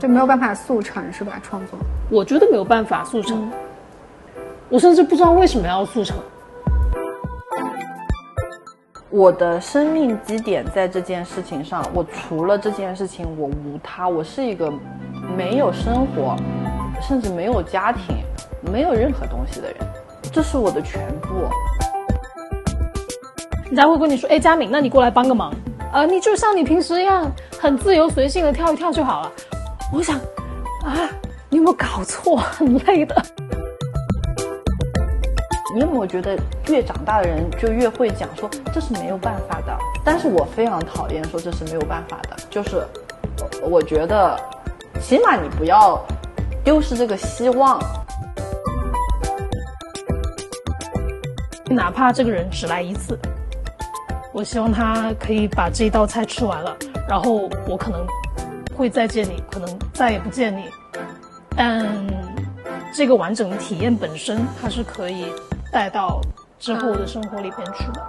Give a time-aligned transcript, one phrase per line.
[0.00, 1.38] 就没有办法速成是吧？
[1.42, 1.78] 创作，
[2.10, 3.52] 我觉得没有办法速成，
[4.70, 6.16] 我甚至不知道为什么要速成。
[9.10, 14.08] 我的生命基点在这件事情上，我除了这件事情，我无他。
[14.08, 14.72] 我是一个
[15.36, 16.34] 没有生活，
[17.02, 18.16] 甚至没有家庭，
[18.72, 19.76] 没有任何东西的人，
[20.32, 21.28] 这是我的全部。
[23.66, 25.52] 人家会跟你说：“哎，佳敏，那你过来帮个忙
[25.92, 26.06] 啊！
[26.06, 27.30] 你就像你平时一样，
[27.60, 29.32] 很自由随性的跳一跳就好了。”
[29.92, 30.16] 我想，
[30.84, 31.10] 啊，
[31.48, 32.36] 你有没有搞错？
[32.36, 33.14] 很累的。
[35.74, 36.36] 你有没有觉得
[36.68, 39.76] 越长大的人就越会讲说这是没有办法的？
[40.04, 42.36] 但是我非常讨厌说这是没有办法的。
[42.48, 42.84] 就是
[43.62, 44.36] 我觉得，
[45.00, 46.00] 起码你不要
[46.64, 47.80] 丢失这个希望。
[51.68, 53.18] 哪怕这个人只来一次，
[54.32, 56.76] 我希望他可以把这一道菜吃完了，
[57.08, 58.04] 然后我可能。
[58.80, 60.64] 会再见你，可能再也不见你，
[61.54, 61.86] 但
[62.94, 65.26] 这个完整的体验本身，它是可以
[65.70, 66.18] 带到
[66.58, 68.06] 之后的生活里边去的。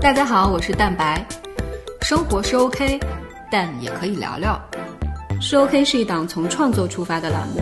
[0.00, 1.22] 大家好，我是蛋白，
[2.00, 2.98] 生活是 OK，
[3.52, 4.58] 但也可以聊聊。
[5.38, 7.60] 是 OK 是一档从创作出发的栏目，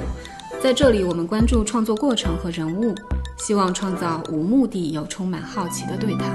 [0.63, 2.95] 在这里我们关注创作过程和人物。
[3.39, 6.29] 希望创造无目的又充满好奇的对谈。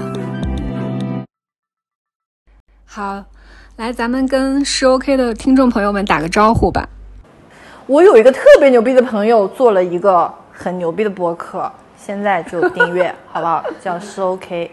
[2.86, 3.22] 好，
[3.76, 6.88] 来，咱们跟是 OK 的听众朋友们打个招呼吧。
[7.86, 13.62] 我有一个特别牛逼的朋友，做了一个很牛逼的博客，现在就订阅， 好不好？
[13.80, 14.70] 叫是 OK。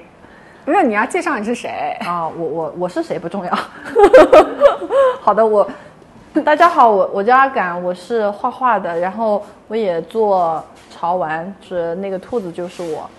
[0.63, 2.27] 不是，你要介绍你是谁啊？
[2.27, 3.51] 我我我是谁不重要。
[5.19, 5.69] 好的，我
[6.45, 10.63] 大家好，我我叫阿敢，我是画画的，然后我也做。
[10.89, 13.09] 潮玩是那个兔子，就是我。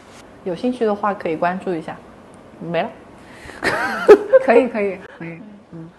[0.44, 1.96] 有兴趣的话可以关注一下。
[2.60, 2.88] 没了。
[4.46, 5.40] 可以可以可以。
[5.72, 5.90] 嗯。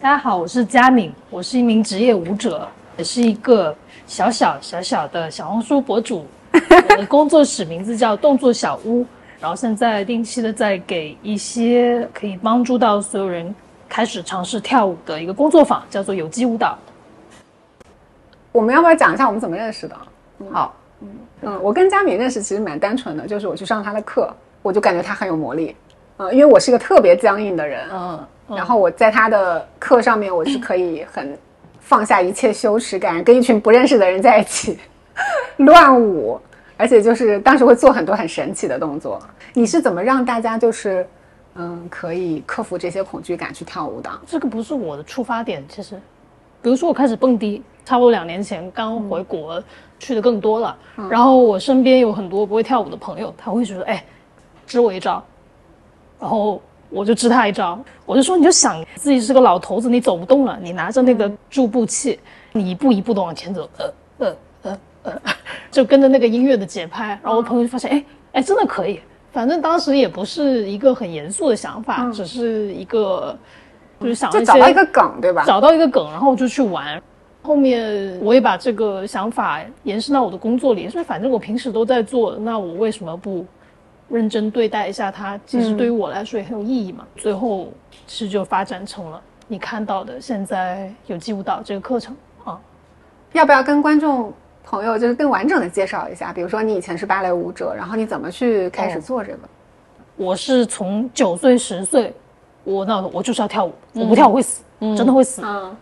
[0.00, 2.66] 大家好，我是佳敏，我是一名职业舞者，
[2.96, 3.74] 也是一个
[4.08, 6.26] 小小小小的小红书博主。
[6.52, 9.06] 我的工作室名字叫动作小屋，
[9.38, 13.54] 然后现在定期的在给一些可以帮助到所有人
[13.88, 16.76] 开始尝试跳舞的一个工作坊，叫做有机舞蹈。
[18.52, 19.96] 我们要不要讲一下我们怎么认识的？
[20.52, 20.74] 好。
[21.00, 21.08] 嗯
[21.42, 25.76] 嗯，我跟佳敏认识其实蛮单纯的，就是我去上她的课，我就感觉她很有魔力，
[26.16, 31.38] 嗯，因为我是一个特别僵硬的人，嗯，然后我在她的课上面，我是可以很
[31.78, 34.76] 放下一切羞耻感，跟一群不认识的人在一起
[35.58, 36.40] 乱舞，
[36.76, 39.22] 而且就是当时会做很多很神奇的动作。
[39.54, 41.06] 你是怎么让大家就是
[41.58, 44.10] 嗯可以克服这些恐惧感去跳舞的？
[44.26, 46.00] 这个不是我的出发点，其实，
[46.62, 49.62] 比如说我开始蹦迪，差不多两年前刚回国。
[50.00, 50.78] 去的更多了，
[51.10, 54.04] 然后我身边有很多不会跳舞的朋友，他会觉得哎，
[54.64, 55.20] 支我一招，
[56.20, 57.76] 然后我就支他一招，
[58.06, 62.20] 我就说你就想自己是个老头子，你走不动了，你拿着那个助步器，
[62.52, 65.20] 你一步一步的往前走，呃呃呃呃，
[65.68, 68.04] 就跟着那个音乐的节拍，然后我朋友就发现哎
[68.34, 69.00] 哎真的可以，
[69.38, 73.38] 反正当时也不是一个很严肃的想法，只是一个
[74.00, 75.44] 就是想就找到一个梗对吧？
[75.46, 77.00] 找到一个梗，然后就去玩。
[77.40, 83.46] 后面我也把这个想法延伸到我的工作里，所以反正我平时都在做，那我为什么不
[84.08, 85.38] 认真对待一下它？
[85.46, 87.06] 其实对于我来说也很有意义嘛。
[87.14, 87.72] 最后
[88.08, 92.58] 其实就发展成了你看到的现在有机舞蹈这个课程啊。
[93.34, 94.32] 要不要跟观众
[94.70, 96.30] 朋友就是更完整的介绍一下？
[96.30, 99.38] 比如说你以前是芭蕾舞者，然后你怎么去开始做这个？
[100.14, 102.14] 我是从九岁十岁，
[102.64, 104.62] 我那我就是要跳舞，我不跳我会死，
[104.94, 105.40] 真的会死。
[105.42, 105.74] 嗯。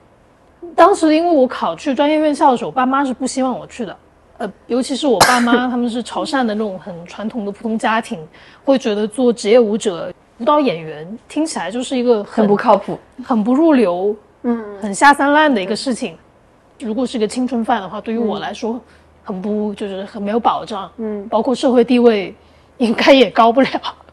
[0.77, 3.97] 当时因为我考去专业院校的时候，爸妈是不希望我去的，
[4.39, 8.25] 呃，尤其是我爸妈，他们是潮汕的那种很传统的普通家庭，
[8.65, 16.17] 会觉得做职业舞者、舞蹈演员听起来就是一个很不靠谱、很不入流、嗯，很下三滥的一个事情。
[16.81, 18.81] 如果是个青春饭的话，对于我来说，
[19.25, 22.35] 很不就是很没有保障，嗯，包括社会地位，
[22.79, 23.69] 应该也高不了，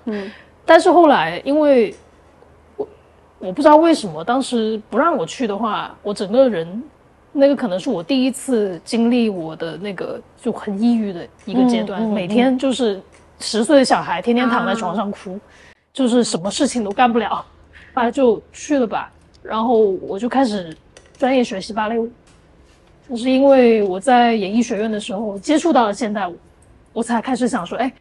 [0.06, 0.32] 嗯。
[0.66, 1.94] 但是后来因为。
[2.78, 2.88] 我
[3.40, 6.82] 我不知道为什么当时不让我去的话，我整个人，
[7.34, 13.02] 那个可能是我第一次经历我的那个就很抑郁的一个阶段，每天就是
[13.40, 15.38] 十岁的小孩，天天躺在床上哭，
[15.92, 17.46] 就是什么事情都干不了，
[17.94, 19.12] 后来就去了吧，
[19.42, 20.74] 然后我就开始
[21.18, 22.14] 专业学习芭蕾舞，就
[23.10, 26.38] 就是因为我在演艺学院的时候接触到了现代舞，
[26.94, 27.92] 我才开始想说，哎，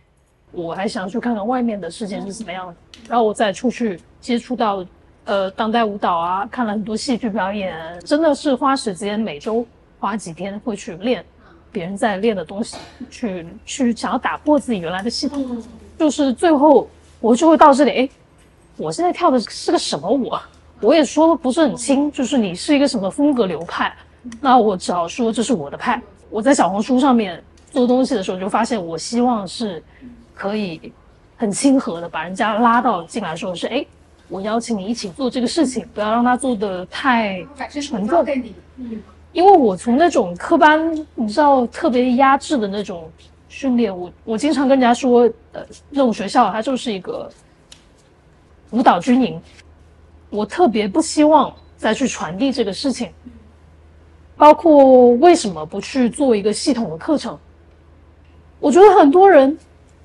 [0.50, 2.74] 我还想去看看外面的世界是怎么样的，
[3.08, 4.84] 然后我再出去接触到。
[5.24, 7.72] 呃，当代舞蹈啊，看了很多戏剧表演，
[8.04, 9.64] 真的是花时间，每周
[10.00, 11.24] 花几天会去练，
[11.70, 12.76] 别人在练的东西，
[13.08, 15.62] 去去想要打破自己原来的系统，
[15.96, 16.88] 就是最后
[17.20, 18.08] 我就会到这里，哎，
[18.76, 20.32] 我现在跳的是个什么舞？
[20.80, 23.94] 我也说不是很清，就是你是一个什么风格流派，
[24.40, 26.00] 那我只好说这是我的派。
[26.30, 29.82] 我在小红书上面做东西的时候，就发现我希望是
[30.34, 30.92] 可以
[31.36, 33.84] 很亲和的把人家拉到进来，说是哎。
[34.28, 38.24] 我邀请你一起做这个事情，不要让他做的太沉重。
[38.76, 39.02] 嗯，
[39.32, 43.10] 因为我从那种科班，你知道特别压制的那种
[43.50, 47.30] 训练，我我经常跟人家说，呃，那种学校它就是一个
[48.70, 49.38] 舞蹈军营，
[50.30, 53.10] 我特别不希望再去传递这个事情。
[54.42, 57.38] 包括为什么不去做一个系统的课程？
[58.58, 59.56] 我觉得很多人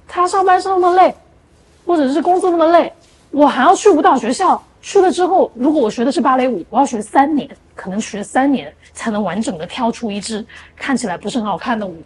[0.07, 1.11] 他上班上那么累，
[1.87, 2.93] 或者是工作那么累。
[3.31, 10.45] 我还要去舞蹈学校，去了之后，如果我学的是芭蕾舞，我要学三年，可能学三年才能完整的跳出一支
[10.75, 12.03] 看起来不是很好看的舞。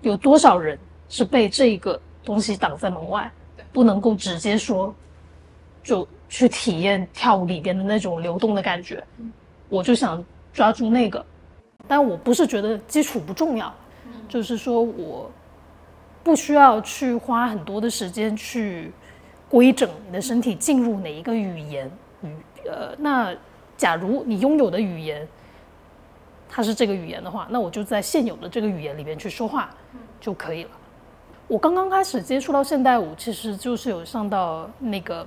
[0.00, 0.78] 有多少人
[1.10, 3.30] 是被这个东西挡在门外，
[3.70, 4.94] 不能够直接说，
[5.84, 9.04] 就去体验跳舞里边的那种流动的感觉？
[9.68, 10.24] 我就想
[10.58, 11.24] 抓住那个，
[11.86, 13.72] 但我不是觉得基础不重要，
[14.28, 15.30] 就是说我
[16.22, 18.92] 不需要去花很多的时间去。
[19.50, 21.90] 规整你的身体进入哪一个语言
[22.20, 22.28] 语
[22.66, 23.34] 呃，那
[23.78, 25.26] 假如你拥有的语言
[26.50, 29.70] 它是这个语言的话，那我就在现有的这个语言里面去说话
[30.20, 30.70] 就可以了。
[31.46, 35.26] 我刚刚开始接触到现代舞，其实就是有上到那个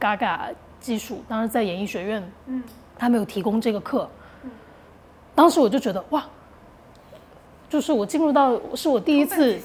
[0.00, 2.62] Gaga 技术，当时在演艺学院，嗯，
[2.96, 4.08] 他没有提供这个课，
[5.34, 6.24] 当时我就觉得哇，
[7.68, 9.58] 就是我进入到是我第一次。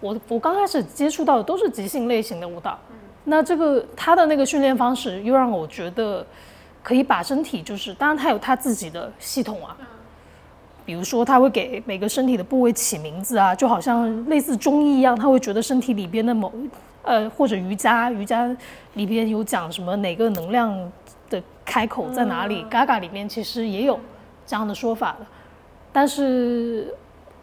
[0.00, 2.78] 我我刚开始接触到的都是即兴类型的舞蹈，
[3.24, 6.24] 那这个他的那个训练方式又让我觉得
[6.84, 9.76] 可以把身体就是，当然他有他自己的系统啊，
[10.86, 16.52] 比如说他会给每个身体的部位起名字啊，就好像类似中医一样，他会觉得身体里边的某
[17.02, 18.56] 呃或者瑜伽瑜伽
[18.94, 20.88] 里边有讲什么哪个能量的
[21.68, 24.00] 开口在哪里，Gaga 里面其实也有
[24.46, 25.26] 这样的说法的，
[25.92, 26.94] 但是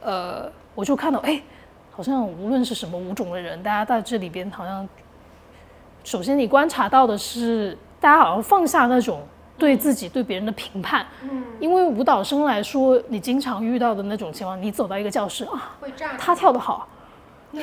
[0.02, 1.40] 呃我就看到哎。
[1.98, 4.86] 好像无论是什么舞种的人，大家在这里边好像，
[6.04, 9.22] 首先你观察到的是，大家好像放下那种
[9.58, 11.06] 对自己、对别人的评判。
[11.22, 11.46] 嗯。
[11.58, 16.86] 因为舞蹈生来说，你经常遇到的那种情况，你走到一个教室啊，会他跳得好，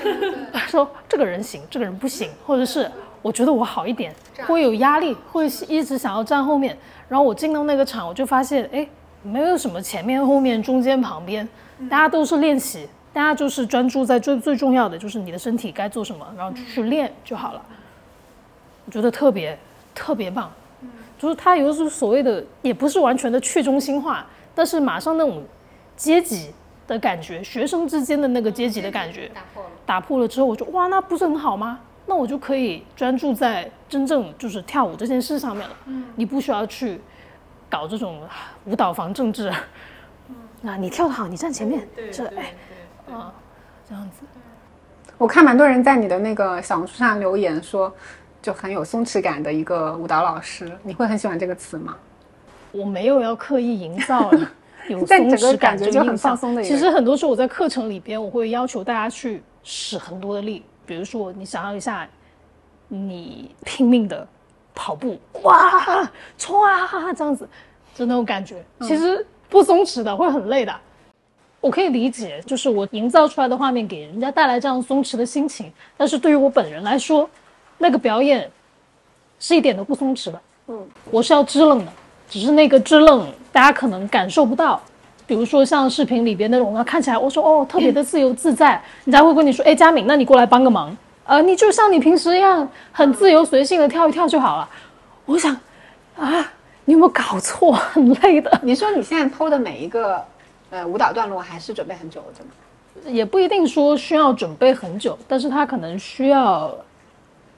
[0.67, 2.91] 说这个人行，这个人不行，或者是
[3.23, 4.15] 我觉得我好一点，
[4.47, 6.77] 会有压力，会一直想要站后面。
[7.09, 8.87] 然后我进到那个场，我就发现，哎，
[9.23, 11.49] 没有什么前面、后面、中间、旁边，
[11.89, 12.89] 大家都是练习。
[13.15, 17.63] 大家就是专注在最最重要的，就是你的身体该做什么，然后去练就好了。
[18.87, 19.59] 我觉得特别
[19.95, 20.51] 特别棒，
[21.19, 25.43] 就是他有是所谓的，也不是完全的去中心化，但是马上那种
[25.95, 26.55] 阶级
[26.87, 31.79] 的感觉，学生之间的那个阶级的感觉打破了，打破了之后，我就哇，那不是很好吗？
[32.07, 35.77] 那我就可以专注在真正就是跳舞这件事上面了。
[35.87, 37.01] 嗯，你不需要去
[37.71, 38.21] 搞这种
[38.65, 39.53] 舞蹈房政治。
[40.29, 40.37] 嗯，
[40.71, 42.55] 啊，你跳得好，你站前面，是哎。
[43.11, 43.33] 啊，
[43.89, 44.25] 这样子，
[45.19, 47.93] 我看蛮多人在你的那个小红书上留言说，
[48.41, 51.97] 就很有松弛感的一个舞蹈老师，你会很喜欢这个词吗？
[52.71, 54.31] 我没有要刻意营造
[54.89, 56.63] 有松弛感觉就很放松的。
[56.63, 62.09] 其实很多时候我在课程里边，我会要求大家去使很多的力，比如说你想象一下，
[62.89, 64.27] 你拼命的
[64.75, 67.49] 跑步，哇，冲啊，这样子，
[67.95, 70.75] 就那种感觉，其实不松弛的，会很累的。
[71.61, 77.29] 我可以理解，就是我营造出来的画面给人家带来这样松弛的心情，但是对于我本人来说，
[77.79, 78.51] 那个表演
[79.39, 80.41] 是一点都不松弛的。
[80.67, 81.93] 嗯，我是要支棱的，
[82.29, 84.83] 只是那个支棱大家可能感受不到。
[85.33, 88.73] 比如说像视频里边那种啊，看起来我说哦特别的自由自在，
[89.07, 94.69] 人家会跟你说，哎，佳敏，那你过来帮个忙，呃，你就像你平时一样很自由随性的跳一跳就好了。
[95.25, 95.57] 我想，
[96.19, 96.53] 啊，
[96.85, 97.73] 你有没有搞错？
[97.73, 98.61] 很累的。
[98.63, 100.23] 你说你现在剖的每一个。
[100.69, 103.11] 呃，舞蹈段落还是准备很久的吗？
[103.11, 106.75] 也不一定说需要准备很久，但是它可能需要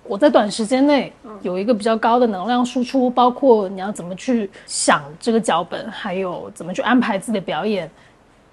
[0.07, 7.91] 我在短时间内有一个比较高的能量输出，包括你要怎么去想这个脚本，还有怎么去安排自己的表演。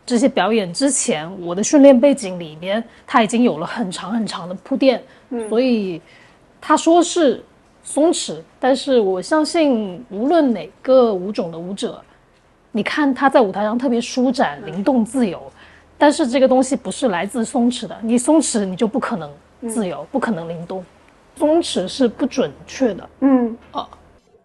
[0.06, 6.02] 这些表演之前，我的训练背景里边，它已经有了很长很长的铺垫，嗯所以
[6.60, 7.44] 他说是
[7.84, 12.02] 松弛，但是我相信无论哪个舞种的舞者。
[12.72, 15.42] 你看他在舞台上特别舒展、灵动、自由，
[15.98, 17.96] 但是这个东西不是来自松弛的。
[18.02, 19.30] 你松弛，你就不可能
[19.70, 20.84] 自由，不可能灵动。
[21.36, 23.10] 松弛是不准确的。
[23.22, 23.88] 嗯啊，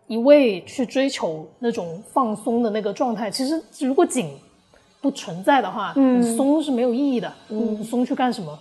[0.07, 4.31] 一味去追求那种放松的那个状态，其实如果紧
[5.01, 7.33] 不存在的话，嗯松是没有意义的。
[7.49, 8.59] 你松去干什么？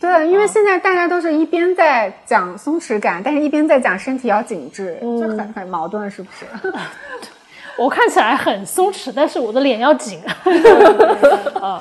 [0.00, 6.46] 对，因为现在大家都是一边在讲松弛感，但是一边在讲身体要紧致，就很很矛盾，是不是？
[7.76, 10.20] 我看起来很松弛，但是我的脸要紧。
[11.60, 11.80] 啊，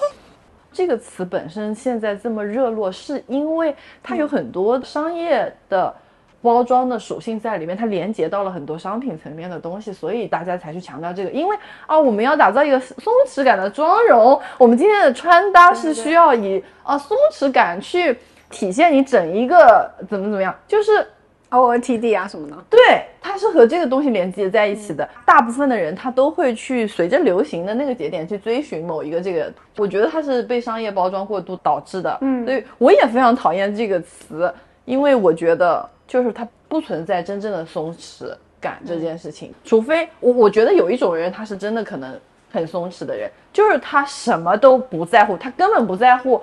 [0.72, 5.94] 这个词本身现在这么热络，是因为它有很多商业的
[6.42, 11.30] 包装的属性在里面，它连接到了很多商品层面的东西，所以大家才去强调这个。
[11.32, 18.18] 因为啊，我们要打造一个松弛感的妆容，我们今天的穿搭是需要以啊松弛感去
[18.50, 21.06] 体现你整一个怎么怎么样，就是。
[21.50, 22.80] O O T D 啊什么的，对，
[23.22, 25.08] 它是和这个东西连接在一起的。
[25.26, 32.18] 大部分的人他都会去随着流行的那个节点去追寻某一个这个，我觉得它是被商业包装过度导致的。
[32.22, 39.54] 嗯，所以我也非常讨厌这个词，因为我觉得就是它不存在真正的松弛感这件事情。
[39.64, 42.14] 除非我我觉得有一种人他是真的可能
[42.52, 46.42] 很松弛的人，就是他什么都不在乎，他根本不在乎。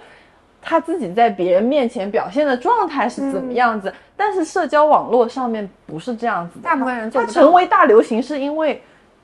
[0.64, 3.92] 他自己在别人面前表现的状态是怎么样子？
[4.16, 6.62] 但是社交网络上面不是这样子的。
[6.62, 8.80] 大部分人他成为大流行是因为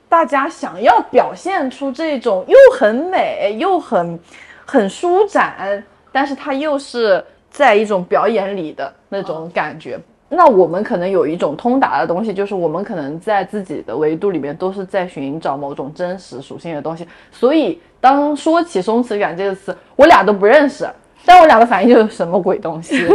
[0.07, 4.19] 大家想要表现出这种又很美又很
[4.65, 9.99] 很舒展，但是它又是在一种表演里的那种感觉。
[10.29, 17.05] 那我们可能有一种通达的东西，就是我们可能在自己的维度里面都是在寻找某种真实属性的东西。
[17.31, 20.87] 所以当说起松弛感这个词，我俩都不认识。
[21.25, 23.05] 但我俩的反应就是什么鬼东西，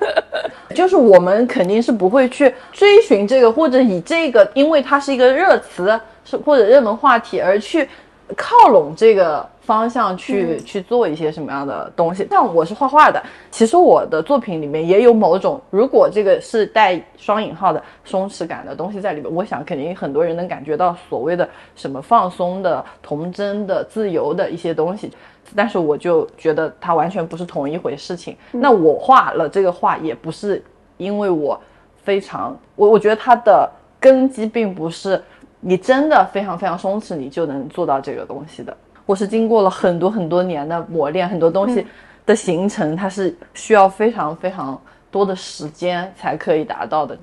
[0.74, 7.88] 就是我们肯定是不会去追寻这个，或者以这个，因为它是一个热词，是或者热门话题而去
[8.36, 12.26] 靠拢这个方向去去做一些什么样的东西。
[12.30, 25.10] 像我是画画的，其实我的作品里面也有某种，如果这个是带双引号的松弛感的东西在里面，我想肯定很多人能感觉到所谓的什么放松的、童真的、自由的一些东西。
[25.54, 28.36] 但是我就觉得它完全不是同一回事情。
[28.52, 30.62] 那我画了这个画，也不是
[30.96, 31.60] 因为我
[32.02, 35.22] 非常我我觉得它的根基并不是
[35.60, 38.76] 你真的非常非常松弛，你就能做到这个东西的。
[39.06, 41.86] 我是经过了很多很多年的磨练，很多东西
[42.26, 47.18] 的形成，它是需要非常非常多的时间才可以达到的。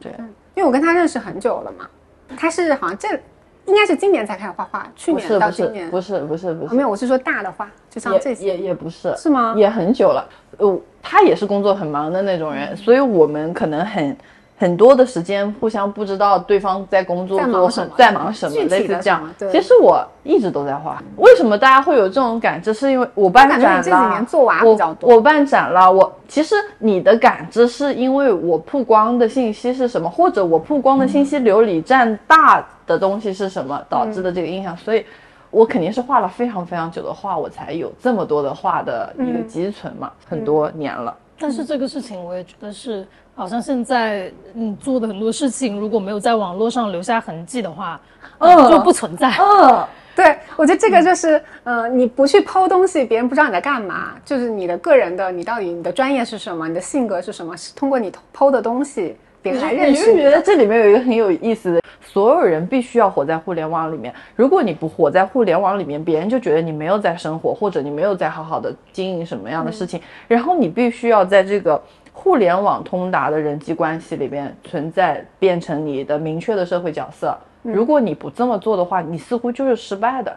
[0.00, 0.12] 对，
[0.54, 1.88] 因为我跟他认识很久了嘛，
[2.36, 3.20] 他是好像这。
[3.66, 5.90] 应该是今年才开始画画，去年到今年。
[5.90, 6.74] 不是不是不是。
[6.74, 8.46] 没有，我是说大的画，就像这些。
[8.46, 9.14] 也也不是。
[9.16, 9.54] 是吗？
[9.56, 14.16] 也很久了，呃，他也是工作很忙的那种人，所以我们可能很
[14.58, 19.22] 很多的时间互相不知道对方在工作做什么，在忙什么，类似这样。
[19.52, 22.72] 其实我一直都在画，为什么大家会有这种感知？
[22.72, 25.14] 是因为我办展了，这几年做娃比较多。
[25.14, 32.64] 我办展了，我其实你的感知是因为我曝光的信息是什么，或者我曝光的信息流里占大。
[32.86, 34.76] 的东西是什么导致的这个印象？
[34.76, 35.04] 所以，
[35.50, 41.12] 我肯定是画了非常非常久的画，我才有这么多的画的一个积存嘛，很多年了。
[41.36, 43.04] 但是这个事情，我也觉得是，
[43.36, 48.00] 好像现在你做的很多事情，如果没有在网络上留下痕迹的话，
[48.38, 49.30] 嗯，就不存在。
[49.38, 54.14] 嗯，对，我觉得这个就是，呃，你不去剖东西，别人不知道你在干嘛。
[54.24, 59.14] 就是你的个人的，你到底你的专业是什么，你的性格是什么，是通过你剖的东西。
[59.42, 64.12] 你是觉得这里面有一个很有意思的，所有人必须要活在互联网里面。
[64.34, 70.00] 如果你不活在互联网里面，别人就觉得你没有在生活，或者你没有在好好的经营什么样的事情。
[70.26, 71.80] 然后你必须要在这个
[72.18, 77.36] 互联网通达的人际关系里边存在，变成你的明确的社会角色。
[77.62, 80.34] 如果你不这么做的话，你似乎就是失败的。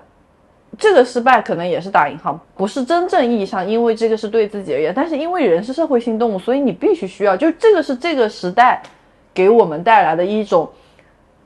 [0.77, 4.93] 这个失败可能也是打引号，不是真正意义上，因为这个是对自己而言。
[4.93, 8.81] 但是因为人是社会性动物，所以你必须需要，就这个是这个时代。
[9.31, 10.67] 给我们带来的一种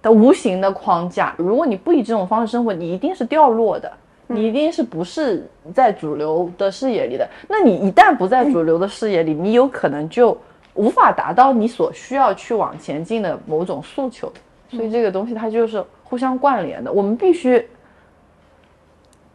[0.02, 1.36] 的无形的框架。
[1.38, 3.92] 如果你不以这种方式生活，你一定是掉落的，
[4.28, 7.28] 你一定是不是在主流的视野里的。
[7.48, 10.38] 那你一旦不在主流的视野里，你有可能就
[10.74, 14.32] 无法达到你所需要去往前进的某种诉求。
[14.70, 16.92] 所以这个东西它就是互相关联的。
[16.92, 17.64] 我们必须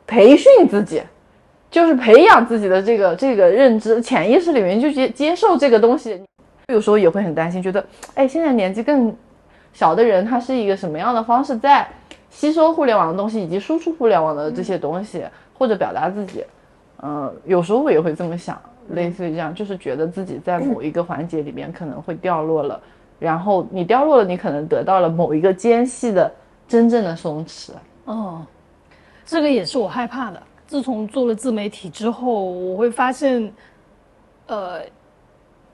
[0.06, 1.02] 培训自己，
[1.70, 6.20] 就是培养自己的这个这个认知，潜意识里面就接接受这个东西。
[6.72, 7.82] 有时候也会很担心，觉得，
[8.14, 9.14] 哎，现在年纪更
[9.72, 11.88] 小的人，他是一个什么样的方式在
[12.38, 15.24] 吸收互联网的东西，以及输出互联网的这些东西，
[15.58, 16.44] 或者表达自己？
[17.02, 18.56] 嗯，有时候我也会这么想，
[18.90, 22.80] 类似于这样，就是觉得自己在某一个环节里面可能会掉落了，
[23.18, 26.32] 然后你掉落了，你可能得到了某一个间隙的
[26.68, 27.72] 真正的松弛。
[28.04, 28.46] 哦，
[29.26, 30.40] 这个也是我害怕的。
[30.64, 33.52] 自从做了自媒体之后，我会发现，
[34.46, 34.80] 呃。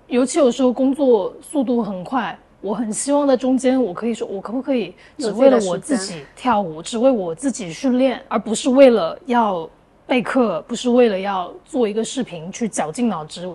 [0.07, 9.69] 尤其有时候工作速度很快，我很希望在中间，我可以说，我可不可以只为了我自己跳舞，只为我自己训练，而不是为了要
[10.07, 13.55] 备课，不是为了要做一个视频去绞尽脑汁，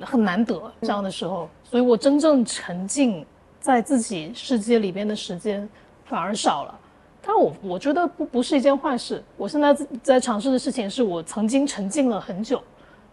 [0.00, 3.24] 很难得这样的时候，所以我真正沉浸
[3.58, 5.66] 在自己世界里边的时间
[6.04, 6.78] 反而少了。
[7.22, 9.24] 但我我觉得不不是一件坏事。
[9.38, 12.62] 我现在在尝试的事情是我曾经沉浸了很久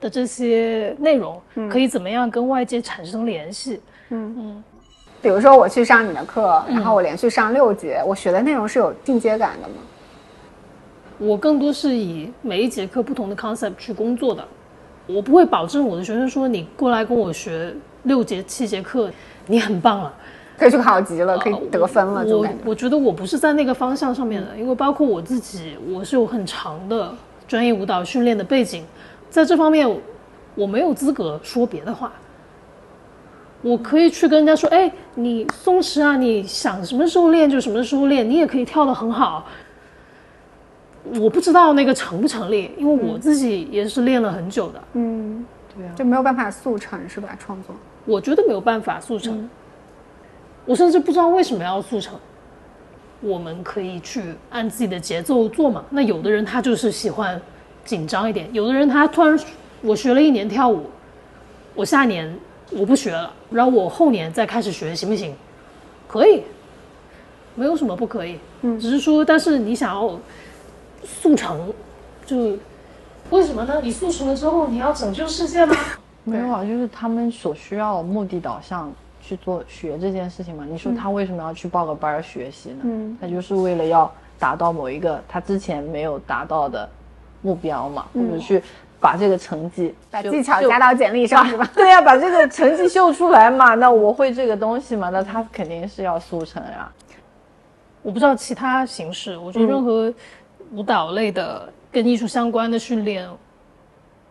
[0.01, 3.79] 的这些内容，可以怎么样跟外界产生联系？
[4.09, 4.63] 嗯嗯，
[5.21, 9.75] 比如说我去上你的课，然后我连续上六节，我学的内容是有进阶感的吗？
[11.19, 14.43] 我更多是以每一节课不同的 concept 去工作的，
[15.07, 19.09] 我不会保证我的学生说你过来跟我学六节七节课，
[19.45, 20.13] 你很棒了，
[20.57, 22.25] 可以去考级了，可以得分了。
[22.25, 27.13] 我我觉得我不是在那个方向上面的，因为包括我自己，我是有很长的
[27.47, 28.83] 专业舞蹈训练的背景，
[29.29, 29.89] 在这方面
[30.55, 32.11] 我没有资格说别的话。
[33.63, 39.47] 我可以去跟人家说，哎，你松弛啊，你想什么时候练就什么时候练，你也可以跳得很好。
[41.15, 44.83] 我不知道那个成不成立，因为我自己也是练了很久的。
[44.93, 45.45] 嗯，
[45.77, 47.37] 对啊，就没有办法速成是吧？
[47.39, 47.73] 创作，
[48.05, 49.49] 我觉得没有办法速成。
[50.65, 52.13] 我甚至不知道为什么要速成。
[53.21, 55.85] 我们可以去按自己的节奏做嘛。
[55.89, 57.41] 那有的人他就是喜欢
[57.85, 59.39] 紧张一点，有的人他突然，
[59.81, 60.87] 我学了一年跳舞，
[61.73, 62.33] 我下年。
[62.75, 65.33] 我不学了，然后我后年再开始学，行不行？
[66.07, 66.43] 可以，
[67.55, 68.39] 没有什么不可以。
[68.61, 70.17] 嗯，只是说，但是你想要
[71.03, 71.73] 速成，
[72.25, 72.57] 就
[73.29, 73.79] 为什么呢？
[73.81, 75.75] 你速成了之后，你要拯救世界吗？
[76.23, 80.65] 没有啊，就是他们所需要目的导向去做学这件事情嘛。
[80.69, 82.81] 你说他为什么要去报个班学习呢？
[82.83, 86.89] 嗯，他就是为了要达到某一个他之前没有达到的
[87.41, 88.61] 目标嘛，或者去。
[89.03, 91.69] 把这个成绩，把技巧加到简历上 是吧？
[91.75, 93.75] 对呀，把这个成绩秀出来嘛。
[93.75, 95.09] 那我会这个东西嘛？
[95.09, 96.89] 那他肯定是要速成呀。
[98.01, 100.13] 我不知道其他形式，我觉得任何
[100.71, 103.27] 舞蹈类的跟艺术相关的训练，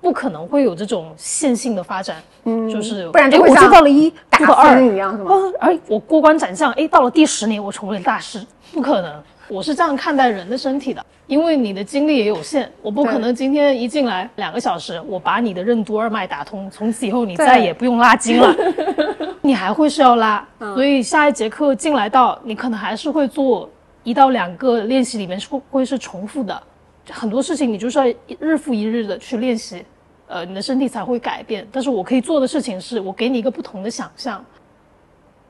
[0.01, 2.17] 不可能会有这种线性的发展。
[2.45, 5.35] 嗯，就是不然就会像到了一，做到二一样是吗？
[5.61, 8.43] 哎，我过关斩将，哎，到了第十年我成为了大师，
[8.73, 9.23] 不可能。
[9.49, 18.55] 我是这样看待人的身体的，因为你的精力也有限，我不可能今天一进来两个小时，我把你的任督二脉打通，从此以后你再也不用拉筋了，
[19.43, 23.69] 你还会是要拉，所以下一节课进来到你可能还是会做
[24.05, 26.63] 一到两个练习，里面是会是重复的，
[27.11, 29.85] 很多事情你就是要日复一日的去练习，
[30.29, 31.67] 呃，你的身体才会改变。
[31.71, 34.43] 但是我可以做的事情是我给你一个不同的想象，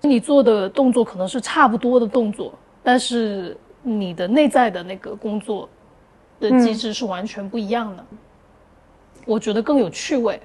[0.01, 2.53] 你做的动作可能是差不多的动作，
[2.83, 3.57] 但是。
[3.83, 5.69] 你的内在的那个工作
[6.39, 8.05] 的机制是完全不一样的，
[9.27, 10.41] 我觉得更有趣味。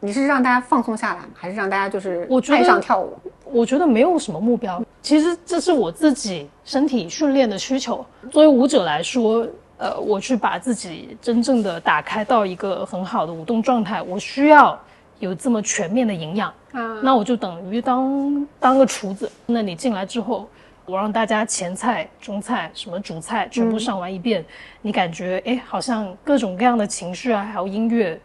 [0.00, 3.16] 你是让大家放松下来，还是让大家就是爱上跳舞？
[3.44, 4.82] 我觉得没有什么目标。
[5.00, 8.04] 其实这是我自己身体训练的需求。
[8.30, 9.46] 作为舞者来说，
[9.78, 14.78] 呃，我去把自己真正的打开到一个很好的舞动状态，我需要
[15.20, 16.98] 有这么全面的营养啊。
[17.02, 19.30] 那我就等于当当个厨子。
[19.46, 20.48] 那你进来之后。
[20.84, 24.44] 我让大家前菜、中菜、什么主菜全部上完一遍，
[24.80, 28.20] 你感觉哎，好像各种各样的情绪啊，还有音乐，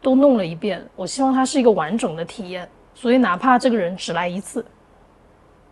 [0.00, 0.82] 都弄了一遍。
[0.96, 4.64] 我希望它是一个完整的体验，所以哪怕这个人只来一次，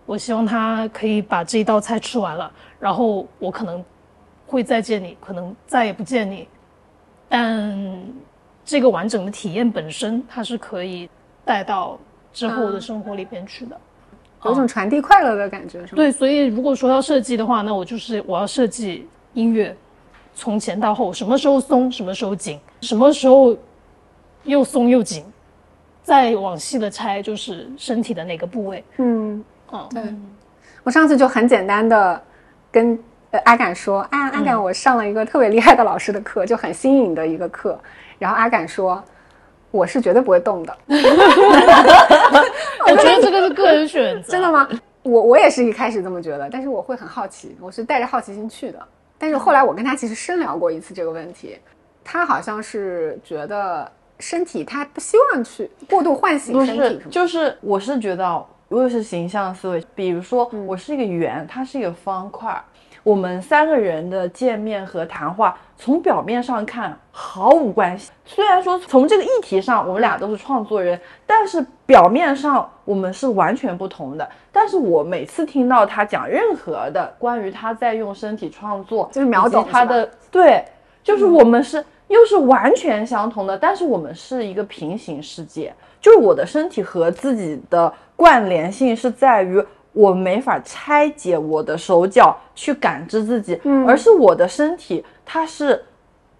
[0.05, 3.83] 我希望他可以把这一道菜吃完了，然后我可能
[4.47, 6.47] 会再见你，可能再也不见你，
[7.29, 7.75] 但
[8.64, 11.09] 这个完整的体验本身，它是可以
[11.45, 11.99] 带到
[12.33, 13.81] 之后的生活里边去的。
[14.44, 15.96] 有一种传递快乐的感觉，是吗？
[15.96, 19.77] 对，所以如果说要设计的话，那我就是我要设计音乐，
[20.35, 23.57] 从前到后，什么时候松，什么时候紧，什么时候
[24.44, 25.24] 又松又紧，
[26.03, 28.85] 再往细的拆，就是身体的哪个部位。
[28.98, 30.03] 嗯，哦，对。
[30.85, 32.22] 我上次就很简单的
[32.70, 32.98] 跟
[33.44, 37.79] 阿敢说，啊阿敢，我上了一个特别厉害的老师的课，就很新颖的一个课，
[38.18, 39.03] 然后阿敢说。
[39.70, 40.74] 我是绝对不会动的，
[42.87, 44.33] 我觉得这个是个人选择。
[44.33, 44.69] 真的吗？
[45.03, 48.79] 我我也是一开始这么觉得，但是我会很好奇，我是带着好奇心去的。
[49.17, 51.59] 但是后来我跟他其实深聊过一次这个问题，
[52.05, 62.62] 他好像是觉得身体他不希望去过度唤醒身体，就是我是觉得，如果是形象思维，比如说我是一个圆，它是一个方块。
[63.03, 68.11] 我们三个人的见面和谈话，从表面上看毫无关系。
[68.25, 74.29] 虽然说从这个议题上，我们俩都是创作人，但是表面上我们是完全不同的。
[74.53, 80.65] 但是我每次听到他讲任何的关于他在用身体创作，就是秒懂他的对，
[81.03, 85.73] 就是我们是又是完全相同的，但是我们是一个平行世界。
[86.01, 89.61] 就是我的身体和自己的关联性是在于，
[89.99, 95.85] 我没法拆解我的手脚去感知自己，而是我的身体它是，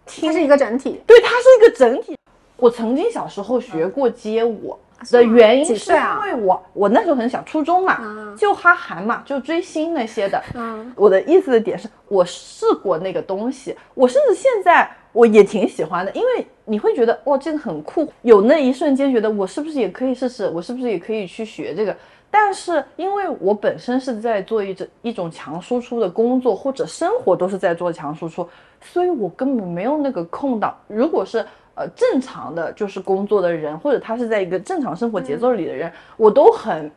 [0.07, 2.17] 它是一个整体，对，它是一个整体。
[2.57, 4.79] 我曾经小时候学过街舞
[5.11, 7.99] 的原因是因为我我那时候很小，初中嘛，
[8.39, 10.41] 就哈韩嘛，就追星那些的。
[10.55, 21.97] 嗯，我的意思的点是我试过那个东西，我甚至现在我也挺喜欢的，因为你会觉得哇这个很酷，有那一瞬间觉得我是不是也可以试试，我是不是也可以去学这个？
[22.31, 28.49] 但是因为我本身是在做一种一种强输出的工作，或者生活都是在做强输出，
[28.81, 30.77] 所以我根本没有那个空档。
[30.87, 36.91] 如果是呃，正常的就是工作的人，或者他是在一个正常生活节奏里的人，我都很，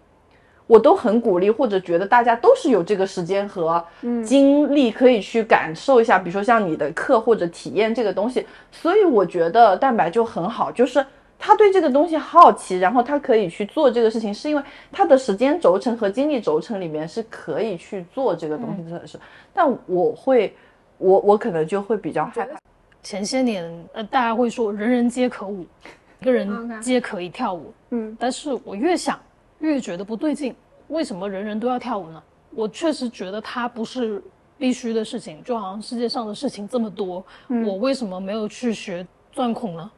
[0.65, 3.86] 我都很鼓励，或者觉得大家都是有这个时间和
[4.26, 8.44] 精力可以去感受一下，比如说像你的课或者体验这个东西。
[8.72, 11.06] 所以我觉得蛋白就很好，就是
[11.43, 19.19] 他对这个东西好奇，然后他可以去做这个事情，是因为他的时间轴承和精力轴承里面是可以去做这个东西的是。
[19.51, 20.56] 但我会，
[20.99, 22.60] 我我可能就会比较害怕。
[23.01, 25.65] 前些年，呃，大家会说人人皆可舞，
[26.21, 27.73] 一个人皆可以跳舞。
[27.89, 29.19] 嗯，但是我越想
[29.58, 30.56] 越觉得不对劲。
[30.89, 32.21] 为什么人人都要跳舞呢？
[32.51, 34.21] 我确实觉得它不是
[34.60, 35.43] 必须的事情。
[35.43, 37.25] 就好像世界上的事情这么多，
[37.65, 39.89] 我为什么没有去学钻孔呢？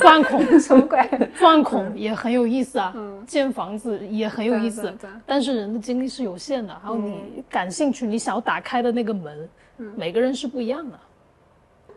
[0.00, 0.98] 钻孔 什么鬼？
[1.36, 2.94] 钻孔也很有意思啊，
[3.26, 4.92] 建房子也很有意思。
[5.26, 9.48] 但是人的精力是有限的，还有你感兴趣、你想要打开的那个门，
[9.96, 10.98] 每个人是不一样的。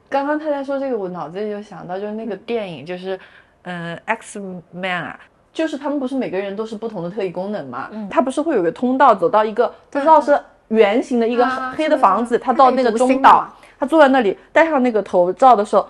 [0.09, 3.17] 刚刚他在说这个，我脑子里就想到，就是那个电影，就是，
[3.63, 4.41] 嗯，X
[4.73, 5.19] Man 啊，
[5.53, 7.87] 就是他们不是每个人都是不同的特异功能嘛？
[7.93, 11.45] 嗯，他不是会有个通道走到一个不知道是圆形的一个
[11.77, 13.47] 黑的房子，他到那个中岛，
[13.79, 15.87] 他坐在那里戴上那个头罩的时候，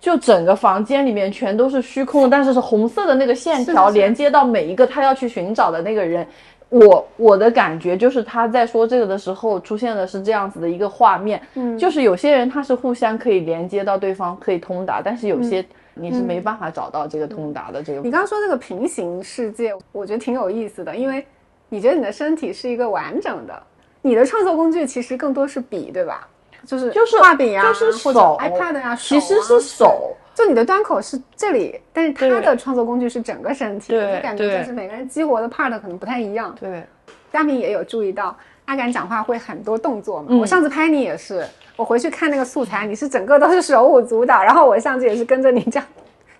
[0.00, 6.26] 就整个房间里面全都是虚空，但是是红色的那个线条连接到每一个他要去寻找的那个人。
[6.70, 18.02] 我我的感觉就是他在说这个的时候出现的是这样子的一个画面，嗯，就是有些人他是互相可以连接到对方可以通达，但是有些你是没办法找到这个通达的这个。
[18.02, 21.24] 你刚刚说这个平行世界，我觉得挺有意思的，因为
[21.70, 23.62] 你觉得你的身体是一个完整的，
[24.02, 26.28] 你的创作工具其实更多是笔，对吧？
[26.68, 30.14] 就是就是画笔啊，就是手，iPad 呀，其实是手。
[30.34, 36.54] 就你的端口是这里，但是他的创作工具是整个身体，就感觉就是每个人激活的 part 可能不太一样。
[36.60, 36.84] 对，
[37.32, 40.36] 嘉明也有注意到，阿敢讲话会很多动作嘛。
[40.38, 41.42] 我上次拍你也是，
[41.74, 45.88] 我回去看那个素材，你是整个都是手舞足蹈，然后我相机也是跟着你这样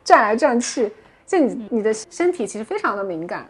[0.05, 0.93] 转来转去，
[1.27, 3.49] 就你你的身体其实非常的敏感。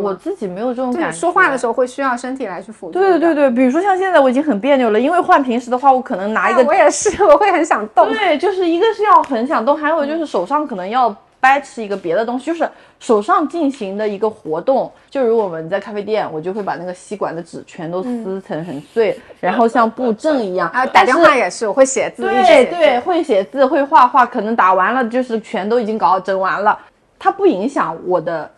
[0.00, 1.16] 我自己没有这种感觉。
[1.16, 2.94] 说话的时候会需要身体来去辅助。
[2.94, 6.64] 对对对对，比如说像现在我已经很别扭了，因为换平时的话，我可能拿一个。
[6.64, 8.08] 我也是，我会很想动。
[8.08, 12.68] 对，就是一个是要很想动，还有就是手上可能要掰持一个别的东西，就是
[12.98, 14.90] 手上进行的一个活动。
[15.08, 20.68] 就如果我们在咖啡店，我就会把那个吸管的纸全都撕成很碎，然后像布阵一样。
[20.70, 22.22] 啊，打电话也是，我会写字。
[22.22, 26.76] 对对，会写字，会画画，可能打完了就是全都已经搞整完了，
[27.20, 28.50] 它不影响我的。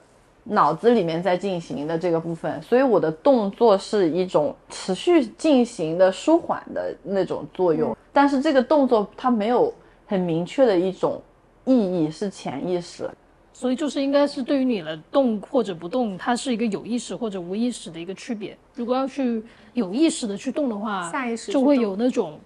[0.51, 9.73] 脑子里面在进行的这个部分，所以我的动作是一种持续进行的舒缓的那种作用，但是这个动作它没有
[10.07, 11.21] 很明确的一种
[11.65, 13.11] 意义，是潜意识，
[13.53, 18.57] 所以就是应该是对于你的动或者不动，它是一个有意识或者无意识的一个区别。
[18.75, 19.43] 如果要去
[19.75, 22.41] 有意识的去动的话，下意识就会有那种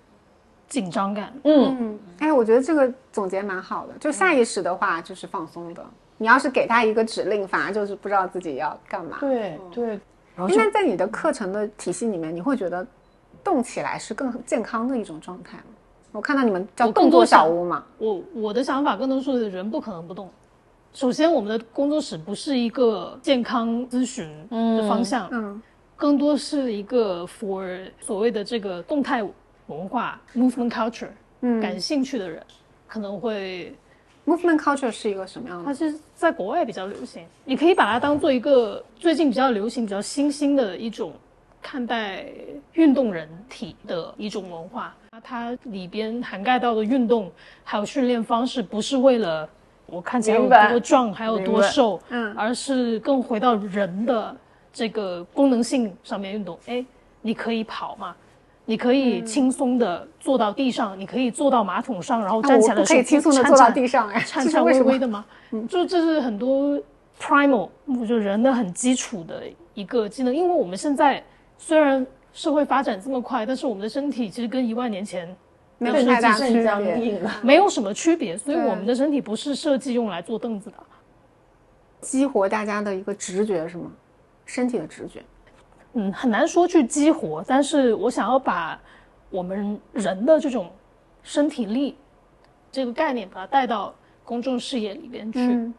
[0.69, 1.33] 紧张感。
[1.45, 5.85] 嗯，哎，我觉得这个总结蛮好的，就下意识的话就是放松的。
[6.19, 9.19] 你要是给他一个指令，反而就是不知道自己要干嘛。
[9.21, 10.01] 对对。
[10.37, 12.87] 那在你的课程的体系里面，你会觉得
[13.45, 15.65] 动起来是更健康的一种状态吗？
[16.13, 17.85] 我看到你们叫动作小屋嘛。
[17.99, 20.31] 我我的想法更多是人不可能不动。
[20.95, 25.61] 首先，我们的工作室不是一个健康咨询的方向，嗯，
[25.97, 29.23] 更多是一个 for 所谓的这个动态
[29.67, 31.09] 文化 movement culture，
[31.43, 32.43] 嗯，感兴趣的人
[32.87, 33.75] 可能会。
[34.25, 35.65] Movement culture 是一个什么样的？
[35.65, 41.13] 它是在国外比较流行，你可以把它当做一个最近比较流行、比较新兴的一种
[41.61, 42.27] 看待
[42.75, 44.95] 运动人体的一种文化。
[45.25, 47.31] 它里边涵盖到的运动
[47.65, 49.49] 还有训练方式，不是为了
[49.87, 54.37] 我看起来有多壮，还有多瘦，嗯，而是更回到人的
[54.73, 56.59] 这个功能性上面运动。
[56.67, 56.85] 哎，
[57.21, 58.15] 你可以跑嘛？
[58.65, 65.25] 你可以轻松的坐到地上，你可以坐到马桶上，然后站起来的时候可以轻松的坐到地上，哎，颤颤巍巍的吗？
[65.69, 66.81] 就这是很多
[67.21, 67.69] primal，
[68.07, 69.43] 就人的很基础的
[69.75, 70.35] 一个技能。
[70.35, 71.23] 因为我们现在
[71.59, 75.29] 虽然社会发展这么快，但是我们的身体其实跟一万年前
[75.79, 77.21] 没有太大区别。
[77.43, 80.77] 没有什么区别，所以我们的身体不是设计用来坐凳子的。
[82.01, 83.91] 激活大家的一个直觉是吗？
[84.45, 85.23] 身体的直觉。
[85.95, 88.79] 嗯，很难说去激活，但是我想要把
[89.31, 90.71] 我们人的这种
[91.23, 91.97] 身体力
[92.71, 95.39] 这个概念，把它带到公众视野里边去。
[95.41, 95.75] 嗯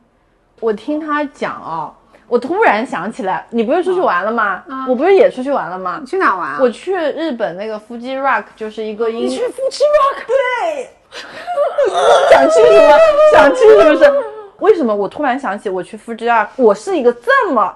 [0.59, 1.91] 我听他讲哦，
[2.27, 4.63] 我突然想起来，你不是出去玩了吗？
[4.87, 6.05] 我不是也出去玩了吗你？
[6.05, 6.59] 去哪玩啊？
[6.61, 9.25] 我去日本那个 Fuji Rock，就是一个音。
[9.25, 10.87] 你去夫妻 rock，
[12.31, 12.97] 想去什么？
[13.33, 14.11] 想去是不是？
[14.59, 17.75] 为什么我突然想起我去 Fuji Rock，我是一个这么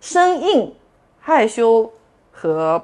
[0.00, 0.74] 生硬、
[1.24, 1.88] 害羞
[2.32, 2.82] 和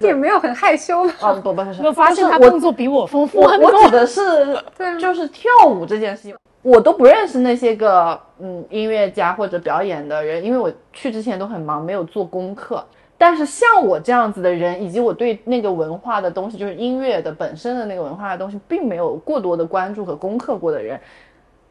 [0.00, 1.12] 也没有很害羞吧？
[1.20, 4.20] 哦不不不是，有没有发现他动作比我丰富我指的是
[4.76, 12.84] 对啊就是跳舞这件事情，我都不认识那些个嗯音乐家或者表演的人，因为我去之前都很忙，没有做功课。
[13.20, 21.00] 但是像我这样子的人，以及我对那个文化的东西，就是音乐的本身的那个文化的东西，并没有过多的关注和攻克过的人，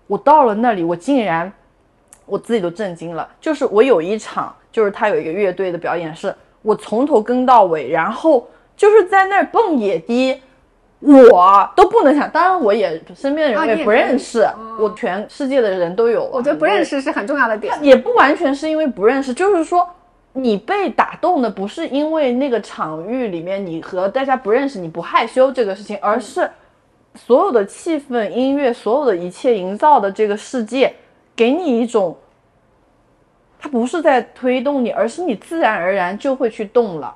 [0.08, 1.50] 我到了那里，我竟然
[2.26, 3.26] 我自己都震惊了。
[3.40, 10.40] 就是我有一场，就是他有一个乐队的表演是，我从头跟到尾，然后就是在那儿蹦野迪，
[11.00, 12.30] 我都不能想。
[12.30, 14.48] 当然，我也身边的人也不认识，
[14.80, 16.26] 我全世界的人都有。
[16.26, 17.74] 我觉得不认识是很重要的点。
[17.82, 19.90] 也不完全是因为不认识，就是说
[20.34, 26.48] 你被打动的不是因为那个场域里面你和大家不认识，你不害羞这个事情，而是
[27.16, 30.94] 所有的气氛、音乐，所有的一切营造的这个世界，
[31.36, 32.16] 给你一种，
[33.68, 37.14] 它不是在推动你，而是你自然而然就会去动了。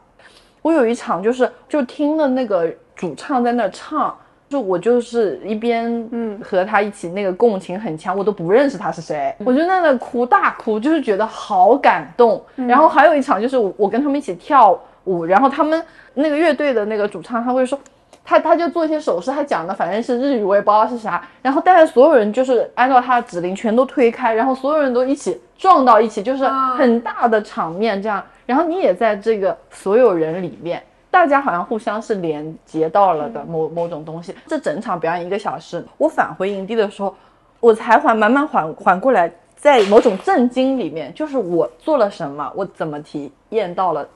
[0.61, 4.13] 我有一场就是就听了那个主唱在那儿唱，
[4.49, 12.43] 就我就是一边嗯和他一起那个共情很强，我都不认识他是谁，我就在那哭大哭，就是觉得好感动。
[12.67, 15.81] 然后还有一场就是我我跟他们一起跳舞，然后他们
[16.15, 17.79] 那个乐队的那个主唱他会说。
[18.23, 21.21] 他他就做一些手势，他讲的反正是日语，我也不知道是啥。
[21.41, 28.23] 然后，但是所有人就是按照他的指令全都推开，然后所有人都一起撞到一起，就是很大的场面这样。
[28.45, 34.35] 然后你也在这个所有人里面，大家好像互相是连接到了的某某种东西。
[34.47, 37.13] 这整场表演一个小时，我返回营地的时候，
[37.59, 44.07] 我才缓慢慢缓缓过来，在某种震惊里面，就是我做了什么，我怎么体验到了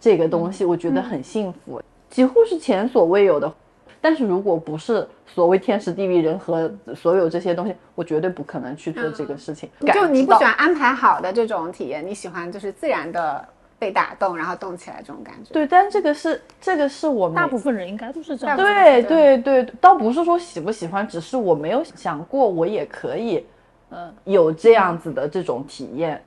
[0.00, 1.82] 这个东西，我觉得很幸福。
[2.12, 3.50] 几乎是前所未有的。
[4.00, 9.70] 但是如果不是所谓天时地利人和所有这些东西，我绝对不可能去做这个事情。
[9.94, 13.48] 就你不喜欢安排好的这种体验，你喜欢就是自然的
[13.78, 15.52] 被打动，然后动起来这种感觉。
[15.52, 18.56] 对，但这个是这个是我们大部分人应该都是这样。
[18.56, 23.46] 对对对，倒不是说喜不喜欢，只是我没有想过我也可以，
[23.90, 26.20] 嗯，有这样子的这种体验。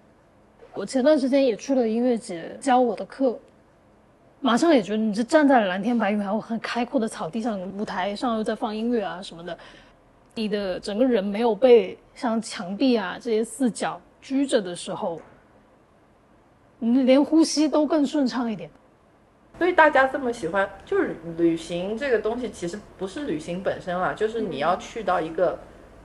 [0.74, 3.38] 我前段时间也去了音乐节教我的课，
[4.46, 9.58] 马上也觉得你是站在了蓝天白云，还有很开阔的草地上，舞台上又在放音乐啊什么的，
[10.36, 15.20] 你的整个人没有被像墙壁啊这些四角拘着的时候，
[16.78, 18.70] 你连呼吸都更顺畅一点。
[19.58, 25.58] 所以大家这么喜欢，就是旅行这个东西，其实不是旅行本身啦，就是你要去到一个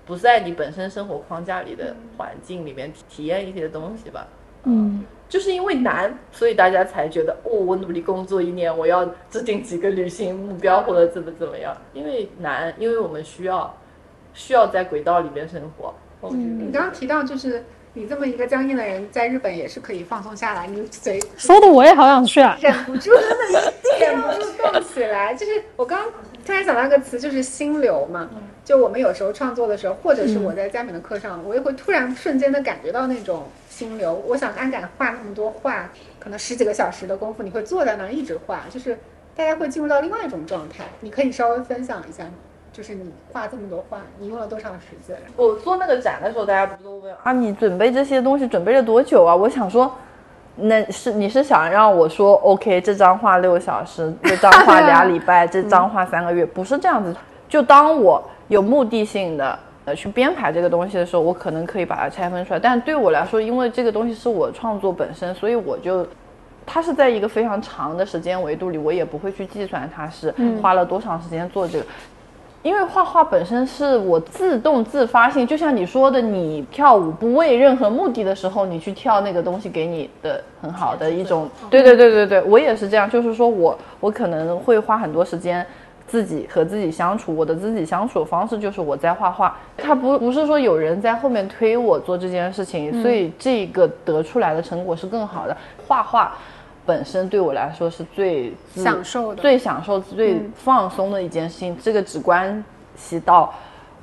[0.07, 4.27] 不在你本身生活框架里的环境里面体体验一些东西吧。
[4.65, 11.75] 嗯，就是因为难，所以大家才觉得哦，我努力工作一年，我要制定几个旅行目标或者怎么怎么样。
[11.95, 13.73] 因为难，因为我们需要
[14.35, 15.95] 需要在轨道里面生活。
[16.23, 17.65] 嗯，你刚刚提到，就是
[17.95, 22.59] 你这么一个僵硬的人，在日本也是可以放松下来，你嘴说的我也好想去啊。
[22.61, 23.13] 忍不住
[24.01, 25.33] 忍不住动起来。
[25.39, 26.13] 就是我刚刚
[26.51, 28.29] 突然想到一个词，就是心流嘛。
[28.65, 34.21] 就我们有时候创作的时候，或者是我在佳敏的课上，我也会突然瞬间的感觉到那种心流。
[34.27, 38.99] 我想安敢画那么多画，可能十几个小时的功夫，你会坐在那儿一直画，就是
[39.37, 40.83] 大家会进入到另外一种状态。
[40.99, 42.33] 你可以稍微分享一下吗？
[42.73, 45.17] 就是你画这么多画，你用了多长时间？
[45.37, 49.37] 我做那个展的时候，大家不是都问啊，你准备这些东西准备了多久啊？
[49.37, 49.95] 我想说。
[50.57, 57.15] 那是你是想让我说 OK，这张画六小时，这张画俩礼拜， 这张画三个月，不是这样子。
[57.49, 62.61] 就当我有目的性的呃去编排这个东西的时候，我可能可以把它拆分出来。
[62.61, 66.07] 但对我来说，因为这个东西是我创作本身，所以我就
[66.67, 71.85] 它是在一个非常长的时间维度里，我也不会去计算它是花了多长时间做这个。
[72.63, 85.67] 因为画画本身是我自动自发性，就像你说的，你跳舞不为任何目的的时候，你去跳那个东西给你的很好的一种，对对对对对，我也是这样，就是说我我可能会花很多时间
[86.07, 95.57] 自己和自己相处，我的自己相处的方式就是我在画画，它不不是说有人在后面推我做这件事情，所以这个得出来的成果是更好的。
[95.89, 96.37] 画画。
[96.91, 101.79] 本身对我来说是最享受的、最享受、最放松的一件事情。
[101.81, 102.65] 这个只关
[102.97, 103.55] 系到，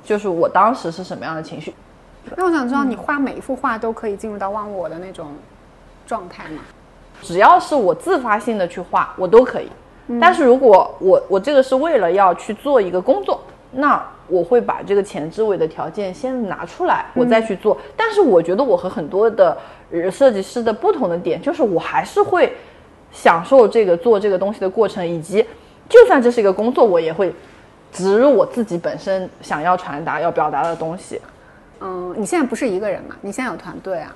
[0.02, 1.74] 就是我当时是什么样的情绪。
[2.34, 5.26] 那我想知道，你画每一幅画都可以进入到忘我的那种
[6.06, 6.62] 状态吗？
[7.20, 9.68] 只要是我自发性的去画，我都可以。
[10.18, 17.76] 但是如果我我这个是为了要去做一个工作，那我会把这个前置位的条件先拿出来，我再去做。
[17.94, 19.58] 但是我觉得我和很多的
[20.10, 22.54] 设计师的不同的点，就是我还是会
[23.12, 25.44] 享受这个做这个东西的过程，以及
[25.88, 27.34] 就算这是一个工作，我也会
[27.92, 31.20] 植入我自己本身想要传达、要表达的东西。
[31.80, 33.16] 嗯，你现在不是一个人嘛？
[33.20, 34.14] 你现在有团队啊？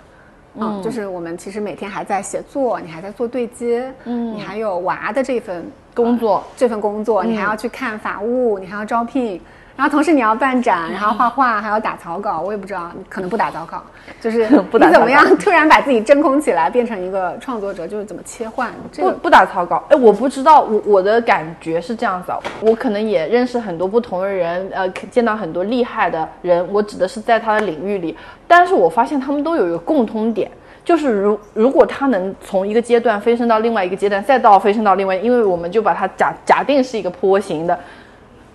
[0.55, 9.41] 嗯，就是我们其实每天还在写作，你还在做对接，嗯，你还有娃的这份工作，这份工作，你还要去看法务，你还要招聘。
[9.75, 12.41] 然后同时你要办展，然后画画，还要打草稿。
[12.41, 13.83] 我也不知道，你可能不打草稿，
[14.21, 17.87] 就是 不怎么样 突然把自己真空起来，变成一个创作者？
[17.87, 18.71] 就是怎么切换？
[18.97, 19.83] 不不打草稿。
[19.89, 22.33] 哎，我不知道，我我的感觉是这样子。
[22.61, 26.67] 我可能也认识很多不同的人，呃，见到很多厉害的人。
[26.71, 30.51] 我指的是在他的领域里，但是我发现他们都有一个共通点，
[30.85, 37.79] 就是如如果他能从一个阶段飞升到另外一个阶段，再到飞升到另外，因为我们就把它假假定是一个坡形的。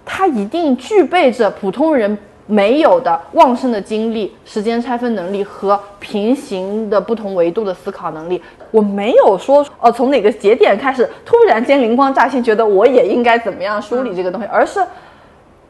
[0.10, 2.18] 他一定具备着普通人
[2.48, 8.42] 没有的旺盛的精力、时间拆分能力和平行的不同维度的思考能力。
[8.72, 14.82] 我没有说哦，从哪个节点开始突然间灵光乍现，觉得我也应该怎么样梳理这个东西，而是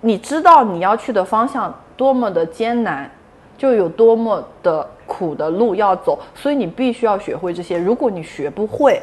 [0.01, 3.09] 你知道你要去的方向多么的艰难，
[3.57, 7.75] 就有多么的苦的路要走，所以你必须要学会这些。
[7.79, 9.01] 如果你学不会，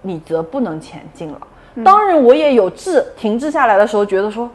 [0.00, 1.38] 你则不能前进了。
[1.84, 4.48] 当然，我也有滞停滞下来的时候，觉得说。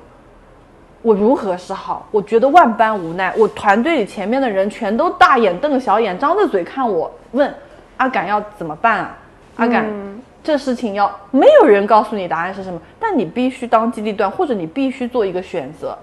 [1.06, 2.08] 我如何是好？
[2.10, 3.32] 我觉得万般无奈。
[3.38, 7.54] 我团队里前面的人全都大眼瞪小眼，张着嘴看我，问
[7.98, 9.18] 阿敢要怎么办啊？
[9.58, 9.86] 阿敢，
[10.44, 15.96] 这事情要没有人告诉你答案是什么，但你必须当机立断，或者你必须做一个选择，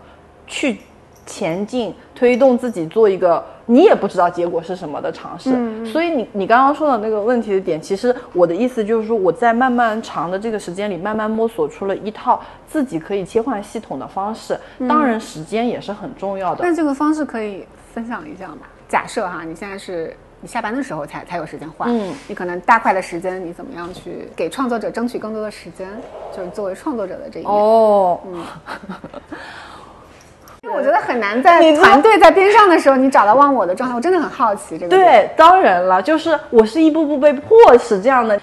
[0.46, 0.78] 去。
[1.24, 5.50] 前进，推动自己做一个你也不知道结果是什么的尝试。
[5.86, 14.58] 所以你你刚刚说的那个问题的点，其实我的意思就是说，我在漫漫长的这个时间里，慢慢摸索出了一套自己可以切换系统的方式。
[14.88, 16.64] 当然，时间也是很重要的。
[16.64, 18.58] 那这个方式可以分享一下吗？
[18.88, 25.88] 假设哈，你现在是你下班的时候才才有时间画，嗯，你可能大块的时间，你怎么样去给创作者争取更多的时间？
[26.36, 27.52] 就是作为创作者的这一面。
[27.54, 28.44] 哦，嗯。
[30.70, 33.96] 我觉得很难在团队在边上的时候，你找到忘我的状态。
[33.96, 34.96] 我真的很好奇这个。
[34.96, 38.40] 对，当然了，就是我是一步步被迫使这样的。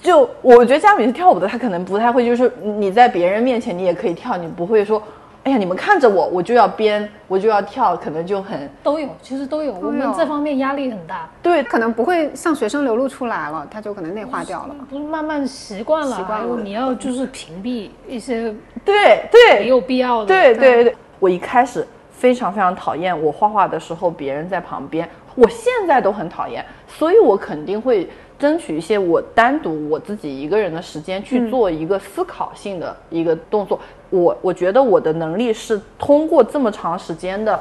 [0.00, 5.02] 就我觉得佳敏是跳舞的，她可能不太会，就是你在别人面前你也可以跳，你不会说，
[5.42, 9.72] 哎呀，你们看着我，我就要编，我就要跳，可能就很都有，其实都有。
[9.74, 11.28] 我们这方面压力很大。
[11.42, 14.74] 对，可能不会向学生流露出来了，他就可能内化掉了。
[14.88, 16.60] 不是慢慢习惯了，习惯了。
[16.62, 20.26] 你要就是屏蔽一些对对没有必要的。
[20.26, 20.96] 对对对。
[21.18, 33.78] 我一开始非常非常讨厌我画画的时候别人在旁边，我现在都很讨厌，所以我肯定会争取一些我单独我自己一个人的时间去做一个思考性的一个动作。
[34.10, 37.58] 我我觉得我的能力是通过这么长时间的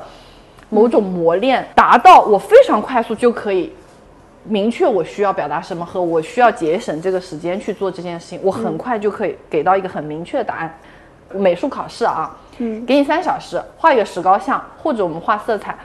[0.69, 3.73] 某种磨练，达到我非常快速就可以
[4.43, 10.77] 明确我需要表达什么和我需要节省这个时间去做这件事情，我很快就可以给到一个很明确的答案。
[11.33, 12.37] 美术考试啊。
[12.57, 15.77] 嗯，给你三小时画一个石膏像，或者我们画色彩。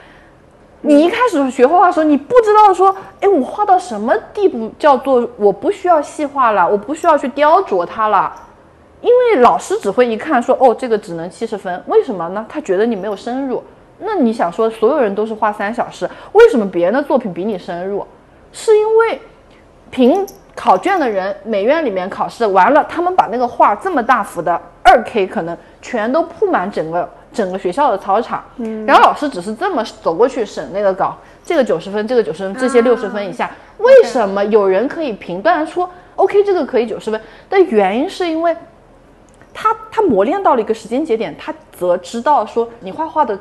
[0.81, 8.33] 你一开始学画画的时候，你不知道说，哎，我画到什么地步叫做我不需要细化了，我不需要去雕琢它了，
[9.01, 12.43] 因为老师只会一看说，哦，这个只能七十分，为什么呢？
[12.49, 13.63] 他觉得你没有深入。
[13.99, 18.03] 那你想说，所有人都是画三小时，为什么别人的作品比你深入？
[18.51, 19.21] 是因为
[19.91, 25.57] 评考卷的人，美院里面考试完了，他们把那个画这么大幅的二 K 可能。
[25.83, 37.19] 全都铺满整个整个学校的操场，嗯，然后老师只是这么走过去审那个稿，这个九十分，这个九十分，这些六十分以下，为什么有人可以评断说，OK，这个可以九十分？
[37.49, 38.55] 的原因是因为，
[39.51, 43.35] 他他磨练到了一个时间节点，他则知道说你画画的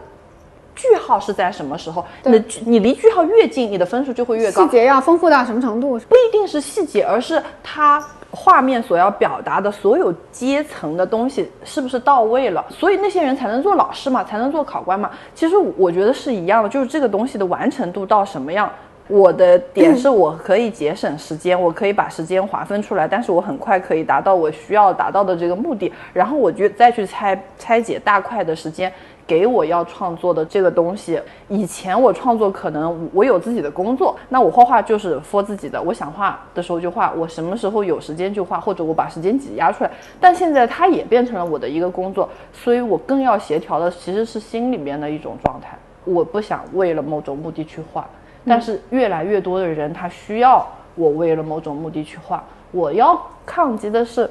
[0.80, 4.62] 句号是在什么时候，你的你离句号越近，你的分数就会越高。
[4.62, 5.98] 细节要丰富到什么程度？
[6.00, 8.04] 不一定是细节，而是它。
[8.32, 12.64] 画面所要表达的所有阶层的东西是不是到位了？
[12.70, 15.10] 所以那些人才能做老师嘛，才能做考官嘛。
[15.34, 18.70] 其实我觉得是一样的，就是这个东西的完成度到什么样。
[19.08, 25.92] 我的点是我可以节省时间，我可以把时间划分出来，但是我很快可以达到我需要达到的这个目的。
[26.12, 28.92] 然后我就再去拆拆解大块的时间
[29.30, 31.22] 给我要创作的这个东西。
[31.46, 39.90] 以前我创作可能我有自己的工作，那我画画就是 for 自己的，我想画的时候就画，我什么时候有时间就画，或者我把时间挤压出来。
[40.18, 45.78] 但现在它也变成了我的一个工作，所以我更要协调的其实是心里面的一种状态。
[46.04, 48.04] 我不想为了某种目的去画，
[48.44, 50.66] 但是越来越多的人他需要
[50.96, 52.42] 我为了某种目的去画。
[52.72, 53.16] 我要
[53.46, 54.28] 抗击的是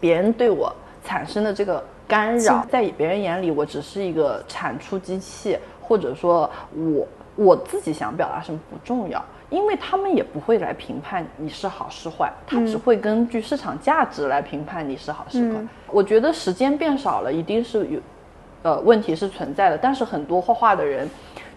[0.00, 0.72] 别人对我
[1.04, 15.58] 产生的这个干扰，在别人眼里我只是一个产出机器，或者说我我自己想表达什么不重要，因为他们也不会来评判你是好是坏，他只会根据市场价值来评判你是好是坏。
[15.90, 18.00] 我觉得时间变少了，一定是有
[18.62, 21.08] 呃问题是存在的，但是很多画画的人。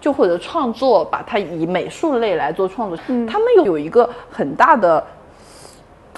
[0.01, 2.97] 就或者创作，把它以美术类来做创作，
[3.27, 5.05] 他们有有一个很大的。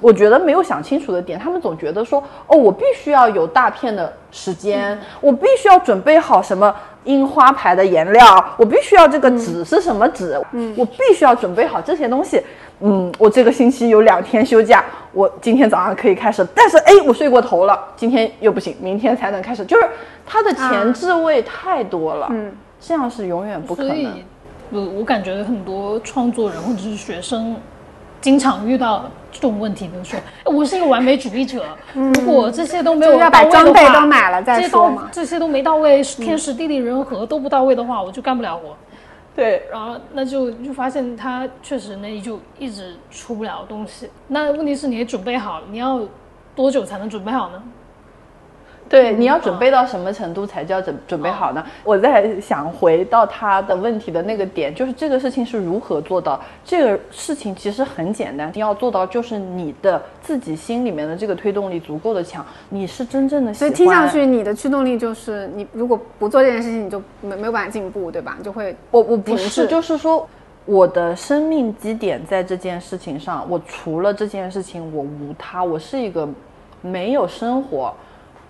[0.02, 6.74] 我觉得没有想清楚的点，他们总觉得说，哦，我必须要有大片的时间，我必须要准备好什么
[7.04, 12.42] 樱花牌的颜料，我必须要这个纸是什么纸，嗯，我必须要准备好这些东西，
[12.80, 14.84] 嗯，我这个星期有两天休假，
[15.14, 19.88] 我今天早上可以开始，但是哎，我睡过头了，今天又不行，明天才能开始，就是
[20.26, 24.24] 它的前置位太多了，嗯，这样是永远不可能。
[24.74, 27.56] 我我感觉很多创作人或者是学生。
[28.22, 31.66] 经常遇到这种问题，比如说，我是一个完美主义者，
[31.96, 38.76] 如果这些都没有要把装备都买了再说嘛，这些都没到位，天时地利人和都不到位的话，我就干不了活。
[39.36, 44.10] 对，然后那就就发现他确实那就一直出不了东西。
[44.28, 46.02] 那问题是你准备好，你要
[46.54, 47.64] 多久才能准备好呢？
[48.92, 51.66] 对，你要准备到什么程度才叫准准备好呢？
[51.82, 56.38] 我在想回到他的问题的那个点，就是这个事情是如何做到？
[56.66, 63.54] 这个事情其实很简单，要做到就是你的自己心里面的这个推动力足够的强，你是真正的。
[63.54, 68.38] 所以听上去你的驱动力就是你如果不做这件事情，你就没没有办法进步，对吧？
[68.44, 70.28] 就会我我不是，就是说
[70.66, 76.28] 我的生命基点在这件事情上，我除了这件事情我无他，我是一个
[76.82, 77.94] 没有生活。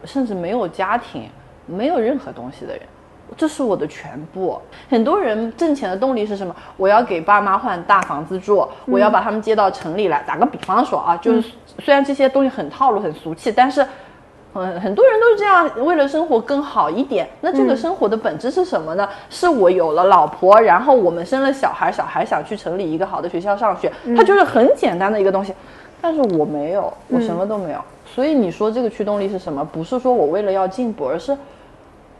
[0.04, 1.30] 甚至没有家庭，
[1.66, 2.82] 没有任何东西的人，
[3.38, 4.60] 这是我的全部。
[4.90, 6.56] 很多人挣钱的动力是什么？
[6.78, 10.24] 我要给爸妈换大房子住，我要把他们接到城里来。
[10.28, 13.86] 打个比方说啊，就是虽然这些东西很套路、很俗气，但是，
[14.54, 17.30] 嗯，很多人都是这样，为了生活更好一点。
[17.40, 19.08] 那这个生活的本质是什么呢？
[19.30, 25.54] 是我有了老婆，然后我们生了小孩，小孩想去城里一个好的学校上学，它就是很简单的一个东西。
[26.02, 27.80] 但是我没有，我什么都没有。
[28.14, 29.64] 所以你说这个驱动力是什么？
[29.64, 31.38] 不是说我为了要进步，而是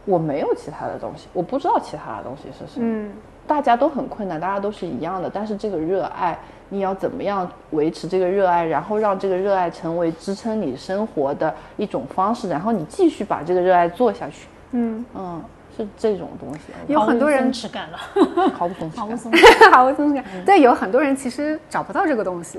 [0.06, 2.86] 我没有其他的东西，我不知道其他的东西是什么。
[2.86, 3.12] 嗯，
[3.46, 5.28] 大家都很困难，大家都是一样的。
[5.28, 6.38] 但是这个热爱，
[6.70, 14.48] 你要怎么样维持这个热爱，然后让这个热爱成为支撑你生活的一种方式，然后你继续把这个热爱做下去。
[14.70, 15.44] 嗯嗯，
[15.76, 16.60] 是这种东西。
[16.88, 17.98] 有很多人耻感了，
[18.54, 20.24] 毫无松弛感，毫无松弛感。
[20.46, 22.58] 对，有很多人其实找不到这个东西。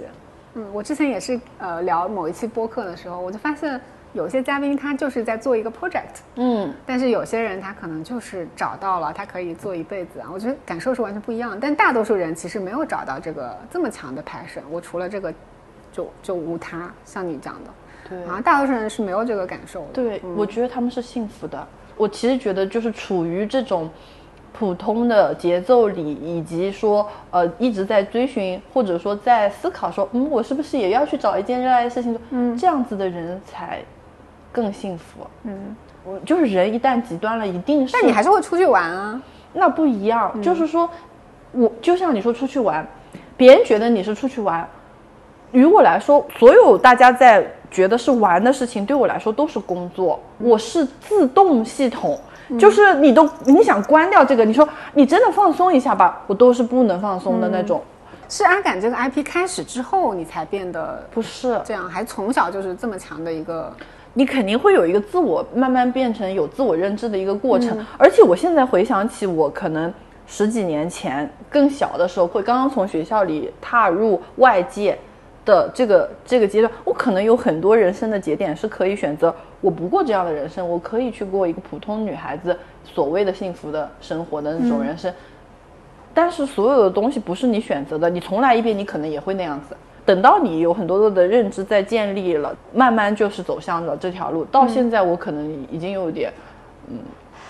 [0.55, 3.79] 嗯，我之前也是呃聊某一期播客的时候，我就发现
[4.13, 11.57] 有些嘉宾他就是在做一个 project，嗯，但是有些人他可能就是找到了他可以做一辈子啊，我觉得感受是完全不一样。
[11.59, 15.33] 但大多数人其实没有找到这个这么强的 passion，我除了这个
[15.91, 16.93] 就就无他。
[17.03, 17.69] 像你讲的，
[18.09, 19.93] 对，啊，大多数人是没有这个感受的。
[19.93, 21.67] 对，我觉得他们是幸福的。
[21.97, 23.89] 我其实觉得就是处于这种。
[24.53, 32.21] 普通的节奏里，以及说，呃，一直在追寻，或者说在思考，说，嗯，我是不是也要去找一件热爱的事情做？
[32.29, 33.79] 嗯，这样子的人才
[34.51, 35.25] 更幸福。
[35.43, 35.75] 嗯，
[36.05, 37.93] 我就是人一旦极端了，一定是。
[37.93, 39.19] 但你还是会出去玩啊？
[39.53, 40.87] 那不一样，就是说，
[41.51, 42.87] 我就像你说出去玩，
[43.35, 44.65] 别人觉得你是出去玩，
[45.51, 50.19] 于我来说，所有大家在觉得是玩的事情，对我来说都是工作。
[50.37, 52.19] 我是自动系统。
[52.57, 57.81] 就是你都你想关掉这个，你说你真的放松一下吧，我都是不能放松的那种。
[58.29, 63.71] 是阿感这个 IP 开始之后，你才变得不是这样，还从小就是这么强的一个，
[64.13, 67.85] 你肯定会有一个自我慢慢变成有自我认知的一个过程。
[67.97, 69.93] 而且我现在回想起我可能
[70.25, 74.97] 十几年前更小的时候，会刚刚从学校里踏入外界。
[75.45, 85.13] 的这个这个阶段，我可能有很多人生的节点是可以选择，我不过这样的人生，我可以去过一个普通女孩子所谓的幸福的生活的那种人生。
[86.13, 89.75] 但是所有的东西不是你选择的，你重来一遍，你可能也会那样子。
[90.05, 94.45] 等到你有很多多的认知在建立了，慢慢就是走向了这条路。
[94.45, 96.31] 到现在，我可能已经有点，
[96.89, 96.99] 嗯，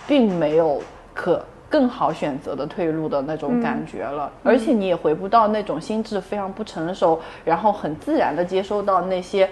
[0.07, 0.81] 并没有
[1.13, 1.43] 可。
[1.73, 9.49] 更好选择的退路的那种感觉了，而且你也回不到那种心智非常不成熟，然后很自然的接收到那些，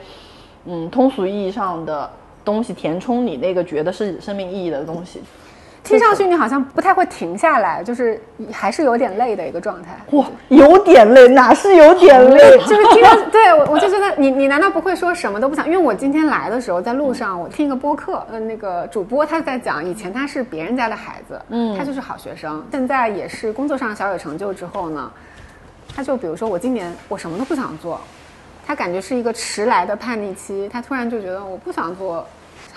[0.66, 2.08] 嗯，通俗意义上的
[2.46, 5.20] 东西填充你那个觉得是生命意义的东西。
[5.84, 8.22] 听上去你好像不太会停下来，就是
[8.52, 9.98] 还是有点累的一个状态。
[10.12, 12.58] 哇，有点累，哪是有点累？
[12.66, 15.66] 就是听到对我， 我就觉得你你难道不会说什么都不想？
[15.66, 25.12] 因为我今天来的时候在路上，我听一个播客，嗯，那个主播他在讲，以前他是别人家的孩子，嗯，他就是好学生，现在也是工作上小有成就之后呢，
[25.96, 28.00] 他就比如说我今年我什么都不想做，
[28.68, 32.26] 他感觉是一个迟来的叛逆期，他突然就觉得我不想做。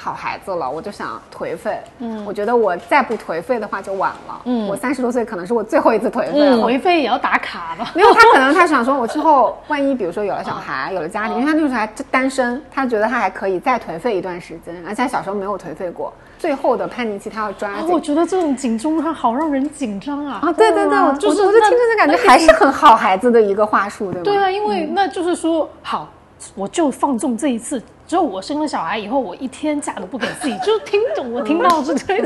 [0.05, 1.81] 好孩子了，我就想颓废。
[2.01, 4.43] 嗯，我觉得我再不颓废的话就晚了。
[4.45, 6.59] 嗯，我三十多岁可能是我最后一次颓废了。
[6.59, 7.91] 颓废也要打卡吧。
[7.95, 16.13] 没有，他可能 他想说，我之后万一比如说有了小孩，有了家庭，因为他那个时候还单身，他觉得他还可以再颓废一段时间，而且他小时候没有颓废过。
[16.39, 17.89] 最后的叛逆期他要抓紧。
[17.89, 20.41] 我觉得这种警钟它好让人紧张啊！
[20.43, 24.25] 啊，对对对，我就是我就听着就感觉还是很好孩子的一个话术，对吗？
[24.25, 26.07] 对啊，因为那就是说好。
[26.55, 32.23] 我就放纵这一次，只有我生了小孩以后，我一天假都不给自己，就听懂我听到是这，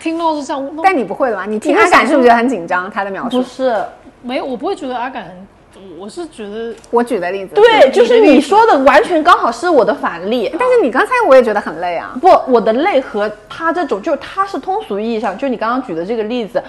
[0.00, 0.70] 听到是这样。
[0.82, 1.44] 但你不会的吧？
[1.46, 2.90] 你听阿感是不是觉得很紧张？
[2.90, 3.74] 他的描述不是，
[4.22, 10.48] 没有，我不会觉得阿敢很，我是觉得我举的例子，对，就是你说的完全刚好是我的反例。
[10.58, 12.16] 但是你刚才我也觉得很累啊。
[12.20, 16.62] 不，我的累和他这种，就是他是通俗意义上，就你刚刚举的这个例子，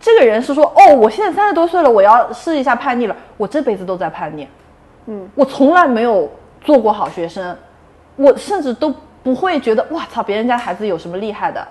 [0.00, 4.46] 这个人是说，哦，我现在三十多岁了，我要试一下叛逆了，我这辈子都在叛逆。
[5.06, 6.30] 嗯，我从来没有
[6.60, 7.56] 做过好学生，
[8.16, 11.66] 我甚至都不会觉得哇操，别人家孩子有什么厉害的。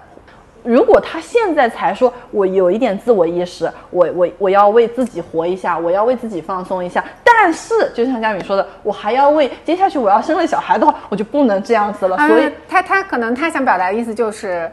[0.63, 12.17] 如果他现在才说我有一点自我意识，我我我要为自己活一下，我要为自己放松一下，但是就像佳敏说的，我还要为接下去我要生了小孩的话，我就不能这样子了。
[12.27, 14.71] 所以他他可能他想表达的意思就是。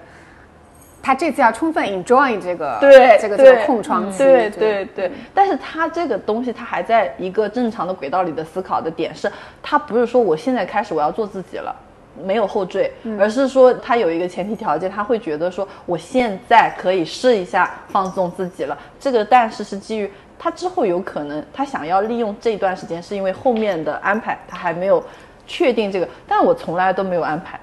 [1.03, 5.11] 他这次要充分 enjoy 这个对这个这个空窗期，对对对。
[5.35, 9.31] 但是他这个东西，他还在一个正常的轨道里的思考的点是，
[9.63, 11.75] 他不是说我现在开始我要做自己了，
[12.23, 18.77] 没有后缀，而是说他有一个前提条件，他会觉得说我现在可以试一下放纵自己了。
[18.99, 25.03] 这个但是是基于他之后有可能他想要利用这段时间，是因为后面的安排他还没有
[25.47, 26.07] 确定这个。
[26.29, 27.59] 但我从来都没有安排，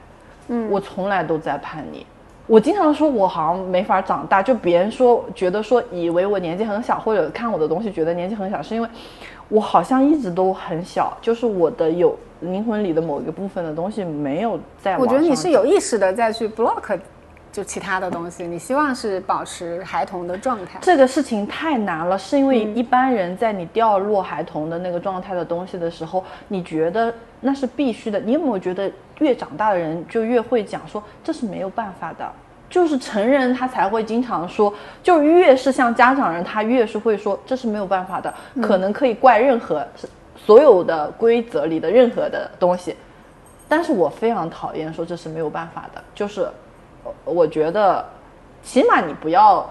[0.47, 2.05] 嗯，我从来都在叛逆。
[2.47, 4.41] 我经常说，我好像没法长大。
[4.41, 8.87] 就别人说，觉得说，以为我年纪很小，或者看我的东西觉得年纪很小，是因为
[9.49, 11.15] 我好像一直都很小。
[11.21, 14.97] 就是我的有灵魂里的某一个部分的东西没有在。
[14.97, 16.97] 我觉得你是有意识的再去 block，
[17.58, 18.45] 就其他的东西。
[18.45, 20.78] 你希望是保持孩童的状态。
[20.84, 28.20] 这个事情太难了，是因为一般人在你掉落孩童的那个状态的东西的时候，你觉得那是必须的。
[28.20, 28.91] 你有没有觉得？
[29.20, 32.32] 越长大的人就越会讲说这是没有办法的，
[32.70, 38.32] 就是成人他才会经常说，就越是像家长人他越是会说这是没有办法的，
[38.62, 39.84] 可能可以怪任何
[40.36, 42.95] 所有的规则里的任何的东西，
[43.68, 46.47] 但是我非常讨厌说这是没有办法的，就是
[47.26, 48.05] 我觉得
[48.64, 49.68] 起码你不要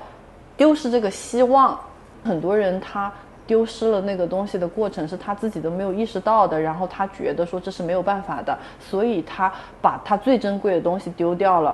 [0.56, 1.78] 丢失这个希望，
[2.24, 3.12] 很多人他。
[3.46, 11.72] 丢失了那个东西的过程是他自己都没有意识到的，然后他觉得说这是没有办法的，所以他把他最珍贵的东西丢掉了，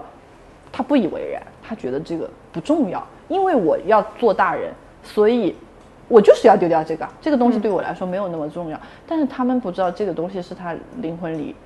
[0.70, 4.70] 他不以为然，他觉得这个不重要，因为我要做大人，
[5.02, 5.56] 所以
[6.08, 11.56] 我就是要丢掉这个，这个东西对我来说没有那么重要，但是他们不知道这个东西是他灵魂里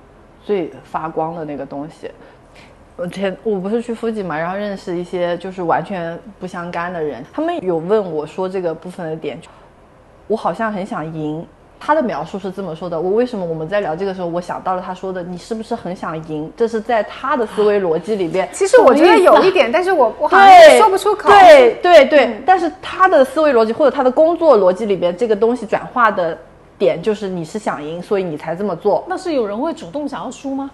[0.41, 2.09] 最发光的那个东西。
[2.97, 9.39] 我前我不是去附近嘛，然后认识一些就是完全不相干的人，他们有问我说这个部分的点。
[10.25, 11.45] 我好像很想赢，
[11.79, 12.99] 他的描述是这么说的。
[12.99, 16.51] 我为什么我们在聊这个时候，我想到了他说的，你是不是很想赢？
[16.57, 18.49] 这是在他的思维逻辑里边。
[18.51, 21.29] 其实我觉得有一点，但是我我好像说不出口。
[21.29, 26.35] 对对对，但是他的思维逻辑或者他的工作逻辑里边，这个东西转化的
[26.79, 29.05] 点就是你是想赢，所以你才这么做。
[29.07, 30.69] 那是有人会主动想要输吗？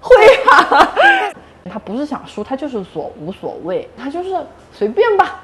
[0.02, 0.16] 会
[0.50, 0.92] 啊，
[1.70, 4.30] 他不是想输，他就是所无所谓，他就是
[4.72, 5.40] 随便吧。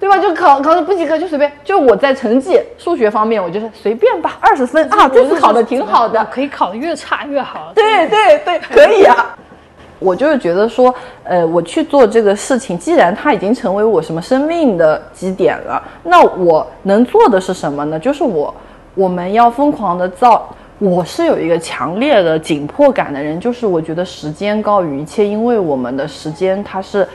[0.00, 0.16] 对吧？
[0.16, 7.70] 就考考的不及格就随便，就我在成绩数学方面，我就是随便吧，二十分啊，这次考的挺好的，可以考的越差越好。
[7.74, 9.36] 对对对，可以啊。
[9.98, 10.94] 我就是觉得说，
[11.24, 17.98] 呃，我去做这个事情，既然它已经成为我什么生命的基点了，那我能做的是什么呢？
[17.98, 18.54] 就是我
[18.94, 20.48] 我们要疯狂的造。
[20.78, 27.06] 我是有一个强烈的紧迫感的人，就是我觉得时间高于一切，因为我们的时间它是。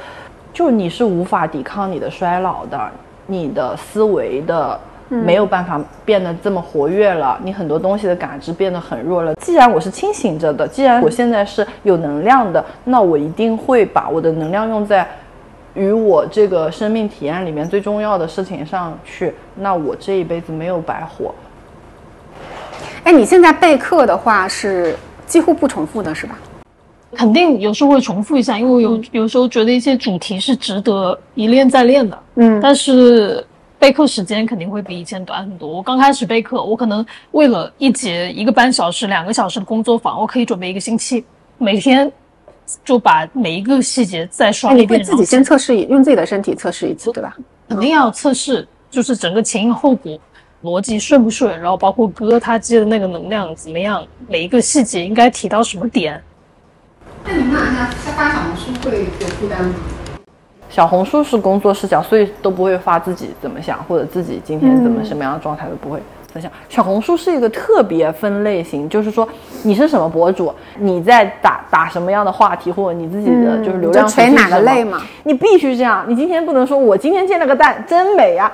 [0.53, 2.79] 就你是无法抵抗你的衰老的，
[3.25, 9.33] 你的思维的没有办法变得这么活跃了，你很多东西的感知变得很弱了。
[9.37, 15.07] 既然我是清醒着的，既然我现在是有能量的，那我一定会把我的能量用在
[15.73, 19.33] 与我这个生命体验里面最重要的事情上去。
[19.55, 21.33] 那我这一辈子没有白活。
[23.03, 24.95] 哎，你现在备课的话是
[25.25, 26.37] 几乎不重复的，是吧？
[27.15, 32.17] 肯定有时候会重复一下，因为我有有时候觉得一些主题是值得一练再练的。
[32.35, 33.45] 嗯，但是
[33.77, 35.67] 备课时间肯定会比以前短很多。
[35.67, 41.23] 我刚开始备课，我可能为了一节一个半小时、两个小时的工作坊，我可以准备一个星期，
[41.57, 42.11] 每天
[42.85, 45.03] 就把每一个细节再刷一遍。
[45.03, 47.35] 自己先测试，用自己的身体测试一次，对吧？
[47.67, 50.17] 肯定要测试，就是整个前因后果。
[50.63, 56.21] 逻辑顺不顺，然后包括歌他接的那个能量怎么样，每一个细节应该提到什么点。
[57.25, 59.75] 那你看他他发小红书会有负担吗？
[60.69, 66.01] 小红书是工作视角，所以都不会发自己怎么想，或者自己今天怎么什么样的状态都不会
[66.31, 66.51] 分享。
[66.69, 69.27] 小红书是一个特别分类型，就是说
[69.63, 75.01] 你是什么博主，你在打打什么样的话题，或者你自己的就是流量垂哪个类嘛？
[75.23, 78.51] 你必须这样，你今天不能说我今天煎了个蛋真美呀。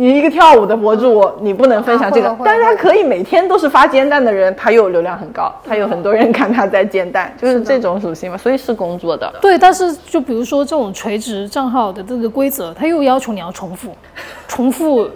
[0.00, 9.30] 你一个跳舞的博主，你不能分享这个，但是他可以每天都是发煎蛋的人，他又流量很高，他有很多人看他在煎蛋，就是这种属性嘛，所以是工作的。
[9.42, 13.94] 对，但是就比如说这种垂直账号的这个规则，他又要求你要重复，
[14.48, 15.06] 重复，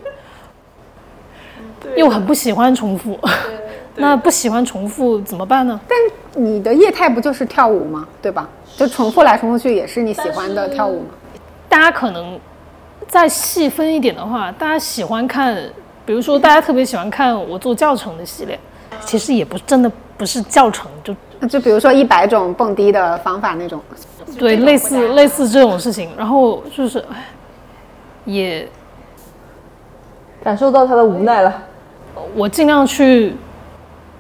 [1.97, 3.19] 又很不喜欢重复，
[3.97, 5.81] 那不喜欢重复怎么办呢？
[5.89, 5.99] 但
[6.45, 8.07] 你的业态不就是跳舞吗？
[8.21, 8.47] 对吧？
[8.77, 11.07] 就重复来重复去也是你喜欢的跳舞吗？
[11.71, 12.39] 大家可能。
[13.07, 15.57] 再细分一点的话，大家喜欢看，
[16.05, 18.59] 比如说大家特别喜欢看我做教程的系列，
[19.05, 21.15] 其实也不真的不是教程，就
[21.47, 23.81] 就比如说一百种蹦迪的方法那种，
[24.39, 27.05] 对，类似类似这种事情，然后就是
[28.25, 28.69] 也
[30.43, 31.63] 感受到他的无奈了，
[32.35, 33.35] 我尽量去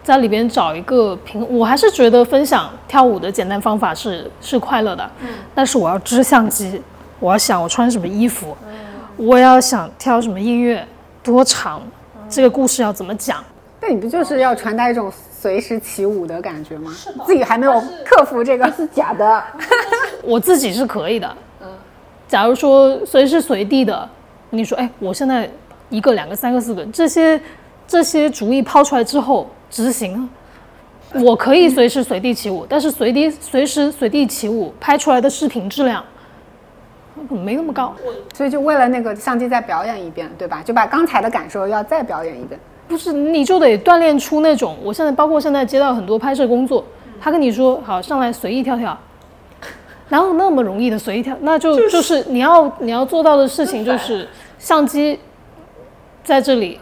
[0.02, 6.80] 在里边找一个平，我还是觉得分享跳舞的简单方法是是快乐的，嗯，但是我要支相机。
[7.24, 8.54] 我要想我穿什么衣服，
[9.16, 10.86] 我要想挑什么音乐，
[11.22, 11.80] 多长，
[12.28, 13.42] 这个故事要怎么讲？
[13.80, 16.94] 那你不就是要传达一种随时起舞的感觉吗？
[17.24, 19.42] 自己还没有克服这个，是假的。
[20.22, 21.34] 我自己是可以的。
[21.62, 21.68] 嗯，
[22.28, 24.06] 假如说随时随地的，
[24.50, 25.48] 你说，哎，我现在
[25.88, 27.40] 一个、两个、三个、四个，这些
[27.88, 30.28] 这些主意抛出来之后执行，
[31.14, 36.04] 我可以随时随地起舞，但是随地随时随地起舞拍出来的视频质量。
[37.28, 37.94] 没那么高，
[38.34, 40.62] 所以就为了那个相机再表演一遍，对吧？
[40.64, 42.58] 就把刚才的感受要再表演一遍。
[42.86, 44.76] 不是，你就得锻炼出那种。
[44.82, 46.84] 我现在包括现在接到很多拍摄工作，
[47.20, 48.98] 他跟你说好上来随意跳跳，
[50.10, 51.36] 哪有那么容易的随意跳？
[51.40, 55.18] 那就就是你要你要做到的事情就是相机
[56.22, 56.78] 在这里，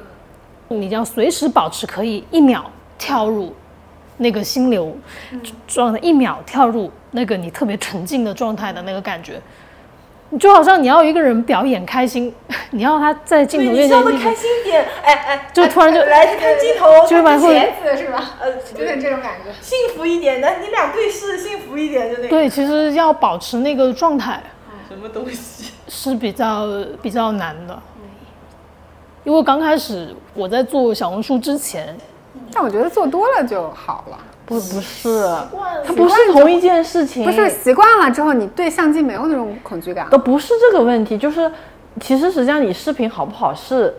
[0.68, 2.68] 你要随时保持可以一秒
[2.98, 3.52] 跳入
[4.16, 4.96] 那个心流
[5.68, 9.40] 状态，一秒跳入那个你特别沉浸的状态的那个感觉。
[10.32, 12.34] 你就好像你要一个人表演开心，
[12.72, 18.30] 你要他在镜头面前，笑得开心点，哎哎，就突然就来看镜头，就把鞋子是吧？
[18.40, 22.28] 呃，有点这种感觉，幸福一点的，你俩对视，幸福一点就那。
[22.28, 24.42] 对，其实要保持那个状态，
[24.88, 26.66] 什么东西是比较
[27.02, 27.78] 比较难的，
[29.24, 31.94] 因为刚开始我在做小红书之前，
[32.50, 34.18] 但我觉得做多了就好了。
[34.52, 35.26] 不不是，
[35.84, 37.24] 它不是同一件事情。
[37.24, 40.08] 不是习惯了之后，你对相机没有那种恐惧感。
[40.10, 41.50] 都不是这个问题，就是
[42.00, 43.94] 其实实际上你视频好不好是。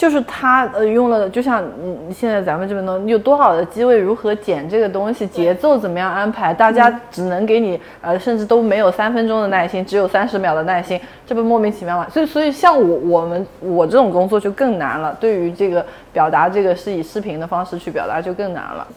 [0.00, 12.08] 就是他呃用了，就像嗯现在咱们这边呢，有多少的机位，如何剪这个东西，节奏怎么样安排，大家只能给你呃，甚至都没有三分钟的耐心，只有三十秒的耐心，这不莫名其妙嘛？
[12.08, 15.84] 所以所以像我我们我这种工作就更难了，对于这个
[16.14, 18.88] 表达这个是以视频的方式去表达就更难了。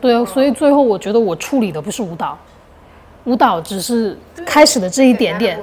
[0.00, 2.38] 对啊，所以最后我觉得我处理的不是舞蹈，
[3.24, 5.58] 舞蹈只是开始的这一点点，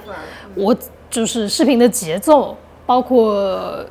[0.56, 0.76] 我
[1.10, 2.54] 就是视频的节奏，
[2.86, 3.82] 包括。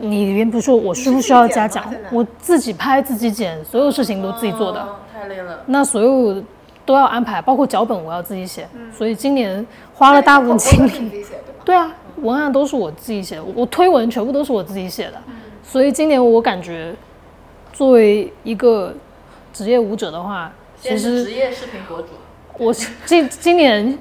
[0.00, 1.92] 你里面不是说我需不需要加讲？
[2.12, 5.60] 我自己拍自己剪，所有事情都自己做的，太累了。
[5.66, 6.42] 那所有
[6.86, 8.68] 都要安排，包括脚本我要自己写。
[8.96, 11.24] 所以今年花了大部分精力。
[11.64, 15.14] 对啊，文案都是我自己写的，我推文全部都是我自己写的。
[15.62, 16.94] 所以今年我感觉，
[17.72, 18.94] 作为一个
[19.52, 22.08] 职业舞者的话，其实职业视频博主，
[22.58, 22.72] 我
[23.04, 23.98] 今今年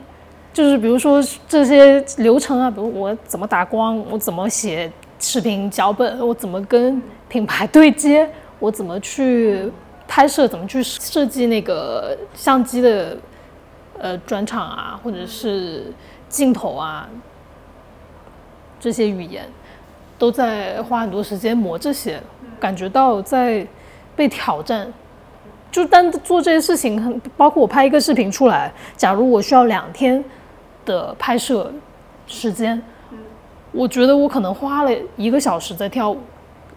[0.54, 4.92] 就是比如说这些流程啊，比如我怎么打光，我怎么写。
[5.20, 8.28] 视频脚本，我怎么跟品牌对接？
[8.58, 9.72] 我怎么去
[10.08, 10.48] 拍摄？
[10.48, 13.18] 怎么去设计那个相机的
[14.00, 15.94] 呃转场啊，或者是
[16.28, 17.08] 镜头啊？
[18.80, 19.46] 这些语言
[20.18, 22.22] 都在花很多时间磨这些，
[22.60, 23.68] 感觉到在
[24.16, 24.92] 被挑战。
[25.72, 30.24] 就单做这些事情，包括我拍一个视频出来，假如我需要两天
[30.84, 31.72] 的拍摄
[32.26, 32.82] 时间。
[33.72, 36.18] 我觉得我可能花了一个小时在跳舞，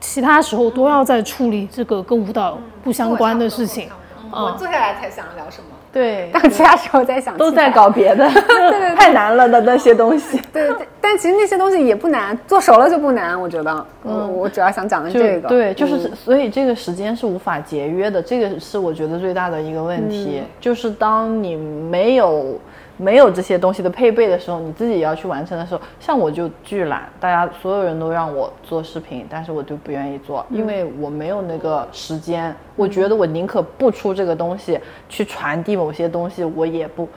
[0.01, 3.89] 其他时候都要在处理这个跟舞蹈不相关的事情。
[4.31, 5.67] 我坐下来才想聊什么。
[5.93, 10.41] 对，但其他时候在想，都在搞别的， 对对，太难了的那些东西。
[10.51, 13.39] 对，但其实那些东西也不难，做熟了就不难。
[13.39, 22.59] 我觉得，嗯，我主要想讲的这个，对，就是所以这个时间是无法节约的，这个是我觉得最大的一个问题，就是当你没有。
[23.03, 32.55] 没有这些东西的配备的时候，你自己要去完成的时候，像我就巨懒，大家所有人都让我做视频，但是我就不愿意做，因为我没有那个时间。
[32.77, 34.79] 我觉得我宁可不出这个东西
[35.09, 37.09] 去传递某些东西，我也不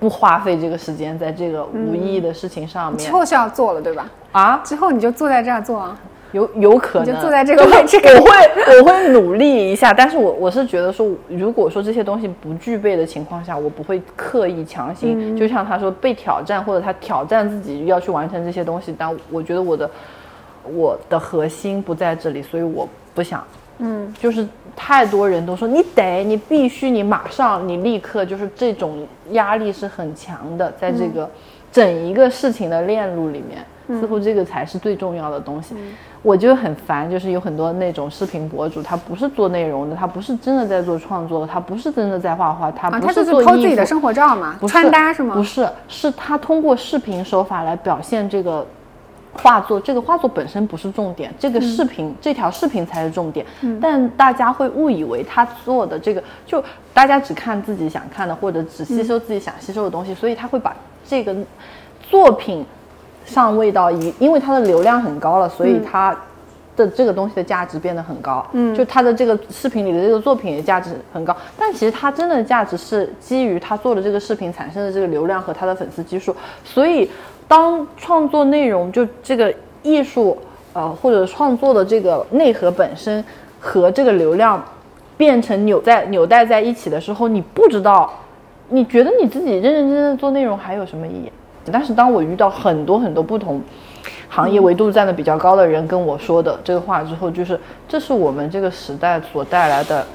[0.00, 2.98] 不花费这个时间在这个无意义的事情上面。
[2.98, 4.10] 之后是要做了，对吧？
[4.32, 5.96] 啊，之后你就坐在这儿做啊。
[6.34, 8.30] 有有可能就坐在这个位置，我会
[8.76, 15.36] 我会努力一下，但是我我是觉得说，如果说这些东西不具备的情况下，我不会刻意强行。
[15.36, 19.88] 就像他说被挑战或者他挑战自己要去完成这些东西，但我觉得我的
[20.64, 23.42] 我的核心不在这里，所以我不想。
[23.78, 31.30] 嗯，就是太多人都说你得你必须你马上你立刻就是这种压力是很强的，在这个
[31.70, 33.64] 整一个事情的链路里面。
[33.88, 35.74] 似乎这个才是最重要的东西，
[36.22, 45.34] 我就很烦，就是有很多那种视频博主，他不是做内容的，他不是真的在做创作，他不是真的在画画，他不是做自己的生活照嘛，穿搭是吗？
[45.34, 48.66] 不是，是他通过视频手法来表现这个
[49.34, 53.44] 画作，这个画作本身不是重点，这个视频这条视频才是重点。
[53.80, 56.64] 但大家会误以为他做的这个，就
[56.94, 60.74] 大家只看自己想看的，或者只吸收自己想吸收的东西，所以他会把
[61.06, 61.36] 这个
[62.00, 62.64] 作品。
[63.24, 66.16] 上位到一，因为它的流量很高了，所以它
[66.76, 68.44] 的这个东西的价值变得很高。
[68.52, 76.34] 嗯，就它的这个视频里的这个作品的价值很高，但其实它真的价值是基于他做的这个视频产生的这个流量和他的粉丝基数。
[76.64, 77.08] 所以，
[77.46, 80.36] 当创作内容就这个艺术，
[80.72, 83.24] 呃，或者创作的这个内核本身
[83.60, 84.62] 和这个流量
[85.16, 88.12] 变成纽在纽带在一起的时候，你不知道，
[88.68, 91.30] 你觉得你自己认认真真做内容还有什么意义？
[91.72, 93.60] 但是当我遇到很多很多不同
[94.28, 97.58] 行业维度站的比较高的人跟我说的这个话之后，就是
[97.88, 100.06] 这是我们这个时代所带来的。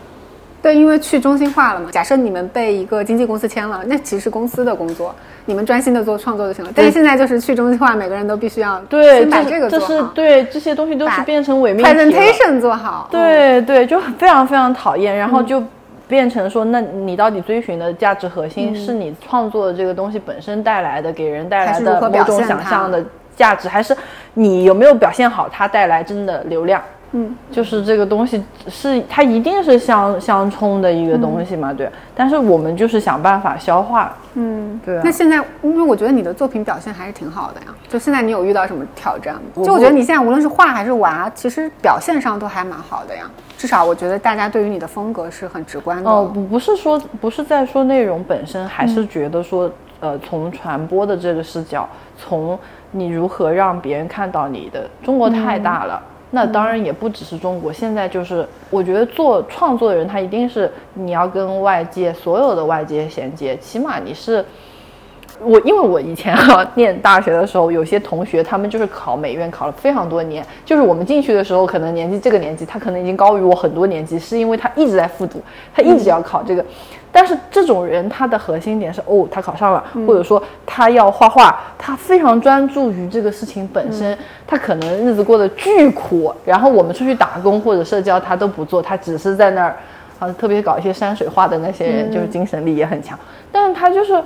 [0.62, 1.90] 对，因为去中心化了嘛。
[1.90, 6.72] 假设你们被一个经纪公司签了，那其实是公司的工作，你们专心的做创作就行了。
[6.76, 10.12] 但是现在就是去中心化，每个人都必须要对把这个做好。
[10.14, 13.08] 对，这些东西都是变成伪命题 presentation 做好。
[13.10, 15.16] 对对，就非常非常讨厌。
[15.16, 15.64] 然后就。
[16.10, 23.06] 变成说，那你到底追寻的价值核心是你创作的这个东西本身带来的，给人带来的某种想象的
[23.36, 23.96] 价值，还是
[24.34, 26.82] 你有没有表现好它带来真的流量？
[27.12, 31.74] 嗯，就是这个东西是它一定是相相冲的一个东西嘛？
[31.74, 31.90] 对。
[32.16, 34.16] 但是我们就是想办法消化。
[34.36, 35.00] 嗯，对。
[35.04, 37.68] 那现在，因为我觉得你的作品表现还是挺好的呀。
[37.88, 39.42] 就现在你有遇到什么挑战吗？
[39.64, 43.24] 就我觉得你现在无论是画还是娃，其实表现上都还蛮好的呀。
[43.58, 46.10] 至少我觉得大家对于你的风格是很直观的。
[46.10, 52.58] 哦，不不是说不是在说内容本身，还是觉得说，呃，从传播的这个视角，从
[52.92, 56.02] 你如何让别人看到你的中国太大了。
[56.32, 64.46] 那当然也不只是中国，现在就是我觉得做创作的人，他一定是你要跟外界所有的外界衔接，起码你是
[65.42, 75.42] 我，因为我以前哈念大学的时候，有些同学他们就是考美院考了非常多年，就是我们进去的时候可能年纪这个年纪，他可能已经高于我很多年纪，是因为他一直在复读，
[75.74, 76.64] 他一直要考这个。
[77.12, 84.16] 但是这种人，他的核心点是哦，他考上了，或者说他要画画，他非常专注于这个事情本身。
[84.46, 89.76] 他可能日子过得巨苦，然后我们出去打工或者社交，他都不做，他只是在那儿，
[90.20, 93.18] 啊，特别搞一些山水画的那些人，就是精神力也很强。
[93.52, 94.22] 但是他就是，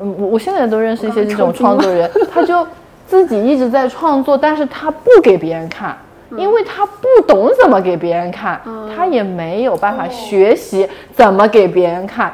[0.00, 2.66] 嗯，我我现在都认识一些这种创作人， 他就
[3.06, 5.96] 自己一直在创作，但是他不给别人看。
[6.36, 8.60] 因为他不懂怎么给别人看，
[8.94, 12.32] 他也没有办法学习怎么给别人看。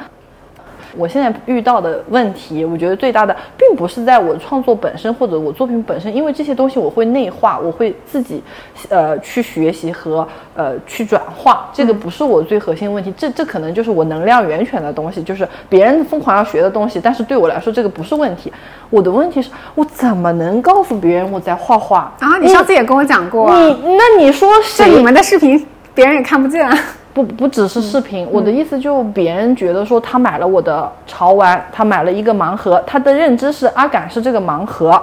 [0.97, 8.43] 我现在遇到的问题，我觉得最大的并不是在我创作本身或者我作品本身，因为这些东西我会内化，我会自己，
[8.89, 13.13] 呃，去学习和呃去转化，这个不是我最核心的问题。
[13.17, 18.53] 这这可能就是我能量源泉的东西，就是别人疯狂要学的东西，但是对我来说这个不是问题。
[18.91, 22.37] 我的问题是我怎么能告诉别人我在画画啊？
[22.39, 26.69] 你上次也跟我讲过，啊你那你说是你们的视频别人也看不见。
[27.15, 34.99] 不不只是视频，我的意思就别人觉得说他买了我的潮玩，他买了一个盲盒，他的认知是阿感是这个盲盒，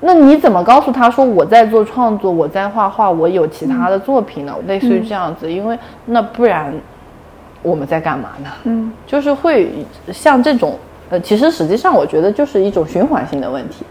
[0.00, 4.54] 那你怎么告诉他说我在做创作，我在画画，我有其他的作品呢？
[4.66, 6.74] 类似于这样子，因为那不然
[7.62, 8.50] 我们在干嘛呢？
[8.64, 9.70] 嗯，就是会
[10.12, 13.86] 像这种，呃，其实实际上我觉得就是一种循环性的问题。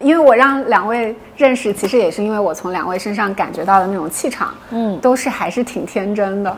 [0.00, 6.56] 因为我让两位认识，其实也是因为我从两位身上感觉到的那种气场，嗯，都是还是挺天真的，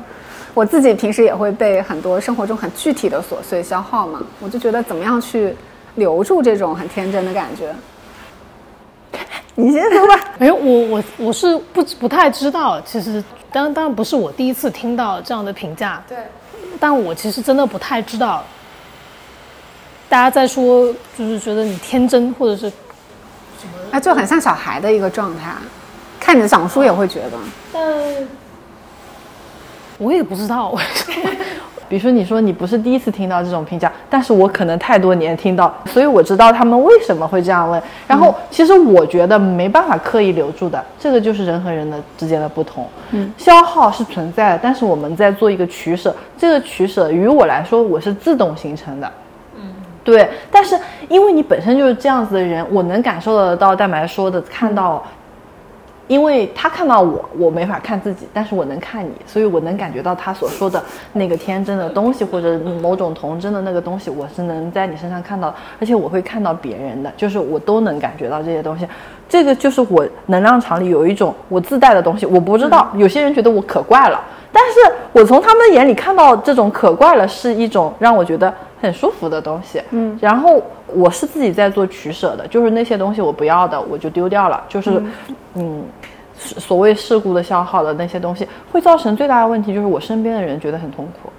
[0.53, 5.57] 我自己平时也会被很多生活中很具体的琐碎消耗嘛，我就觉得怎么样去
[5.95, 7.74] 留住这种很天真的感觉。
[9.55, 10.20] 你先说吧。
[10.38, 16.03] 哎，我我我是不不太知道，其实当当然不是我第一次听到这样的评价。
[16.09, 16.18] 对。
[16.78, 18.43] 但我其实真的不太知道，
[20.09, 20.86] 大家在说
[21.18, 22.72] 就是觉得你天真或者是
[23.61, 25.53] 什么，那就很像小孩的一个状态。
[26.19, 27.39] 看你的讲书也会觉得，
[27.73, 27.83] 但
[29.99, 30.75] 我也不知道。
[31.89, 37.83] 比如说，你说你不是第一次听到这种评价，但是我可能太多年听到，所以我知道他们为什么会这样问。
[38.07, 42.87] 然后，其实我觉得没办法刻意留住的，这个就是人和人的之间的不同。
[43.11, 49.13] 嗯，消耗是存在的，但是我们在做一个取舍，这个取舍于我来说，我是自动形成的。
[50.05, 50.28] 对。
[50.51, 50.78] 但是
[51.09, 55.03] 因为你本身就是这样子的人，我能感受得到蛋白说的，看到。
[56.09, 60.82] 因为他看到我，我没法看自己，但是我能看你，所以我能感觉到他所说的
[61.12, 68.84] 那个天真的东西，或者某种童真的那个东西，我是能在你身上看到，而且我会看到别人的，就是我都能感觉到这些东西。
[69.28, 74.20] 这个就是我能量场里有一种我自带的东西，我不知道有些人觉得我可怪了，
[74.53, 79.82] 但是我从他们的眼里看到这种可怪了是一种让我觉得很舒服的东西。
[79.90, 85.03] 嗯，然后我是自己在做取舍的，就是那些东西我不要的我就丢掉了，就是，
[85.55, 85.84] 嗯。
[86.42, 91.30] 所谓事故的消耗的那些东西，会造成最大的问题，就是我身边的人觉得很痛苦。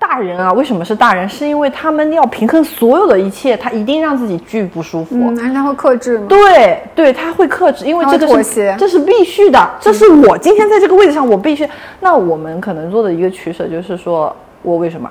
[0.00, 1.28] 大人啊，为什么是大人？
[1.28, 5.14] 是因为他们要平衡所有的一切，他一定让自己巨不舒服。
[5.14, 6.24] 嗯，他会克制吗？
[6.26, 11.68] 对对，他会克制，因为这个是这是必须的，这是我今天在这个位置上，我必须。
[12.00, 15.08] 那我们可能做的一个取舍就是说，我为什么，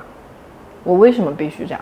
[0.84, 1.80] 我为什么必须这样？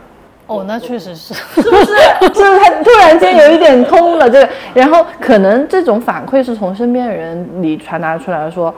[0.47, 1.85] 哦，那确实是，是不是？
[2.33, 4.49] 就 是他突然间有一点通了这个？
[4.73, 8.73] 然后可能这种反馈是从身边人里传达出来的，说，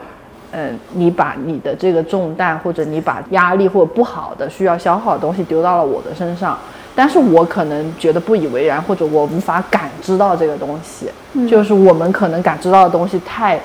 [0.52, 6.58] 嗯，你把你的这个重担，或者你把压力或者不好的需要消耗的东西丢到了我的身上，
[6.94, 11.10] 但是我可能觉得不以为然，或者我无法感知到这个东西，
[11.48, 13.60] 就是我们可能感知到的东西太，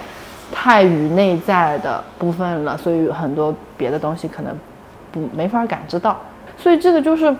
[0.51, 4.55] 太于内在的部分了，所以很多别的东西可能
[5.11, 6.19] 不没法感知到，
[6.57, 7.35] 所以这个就是。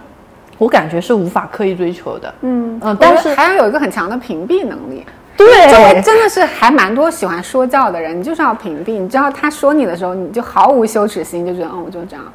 [0.58, 5.06] 我感觉是无法刻意追求的，嗯嗯，但是还要有一个很强的屏蔽能力。
[5.38, 8.94] 对，真的是还蛮多喜欢说教的人，你就是要屏蔽。
[8.94, 12.26] 你知道他说你的时候，你就毫无羞耻心，就觉得嗯，我就这样，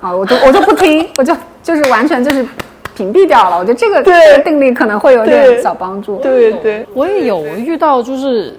[0.00, 2.46] 啊，我就我就不听， 我就就是完全就是
[2.94, 3.58] 屏蔽掉了。
[3.58, 4.02] 我觉得这个
[4.42, 6.16] 定力可能会有点小帮助。
[6.18, 8.58] 对对，我也有遇到，就是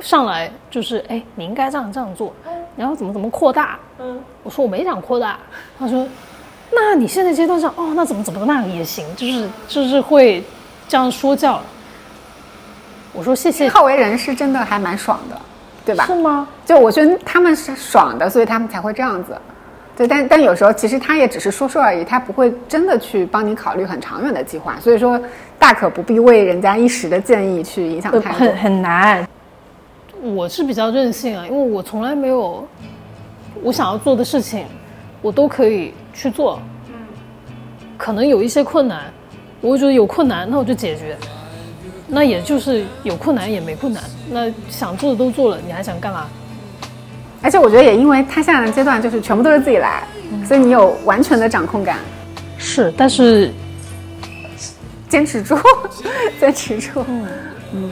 [0.00, 2.32] 上来就是哎，你应该这样这样做，
[2.76, 3.78] 然后怎么怎么扩大。
[3.98, 5.38] 嗯，我说我没想扩大，
[5.78, 6.06] 他说。
[6.70, 10.44] 那你现在阶段上哦，那怎么怎么那样也行，就是就是会
[10.86, 11.62] 这样说教。
[13.18, 13.68] 我说谢谢。
[13.68, 15.36] 好为人师真的还蛮爽的，
[15.84, 16.06] 对吧？
[16.06, 16.46] 是吗？
[16.64, 19.36] 就我觉得他们是爽的，所以他们才会这样子。
[19.96, 24.78] 对，但但有时候其实他也只是说说而已，他不会真的去帮你考虑很长远的计划。
[24.80, 25.20] 所以说
[25.58, 28.38] 大可不必为人家一时的建议去影响态度。
[28.38, 29.26] 很很难。
[30.22, 32.64] 我是比较任性啊，因为我从来没有
[33.62, 34.64] 我想要做的事情，
[35.20, 35.92] 我都可以。
[36.14, 36.94] 去做，嗯，
[37.96, 39.04] 可能有一些困难，
[39.60, 41.16] 我会觉得有困难，那我就解决，
[42.08, 46.26] 那也就是有困难也没困难，那想做的都做了，你还想干嘛？
[47.42, 50.02] 而且我觉得也因为他现在的阶段就是全部都是自己来，
[50.46, 51.98] 所以你有完全的掌控感。
[52.56, 53.52] 是，但是
[55.08, 55.56] 坚持住，
[56.40, 57.04] 坚持住，
[57.72, 57.90] 嗯。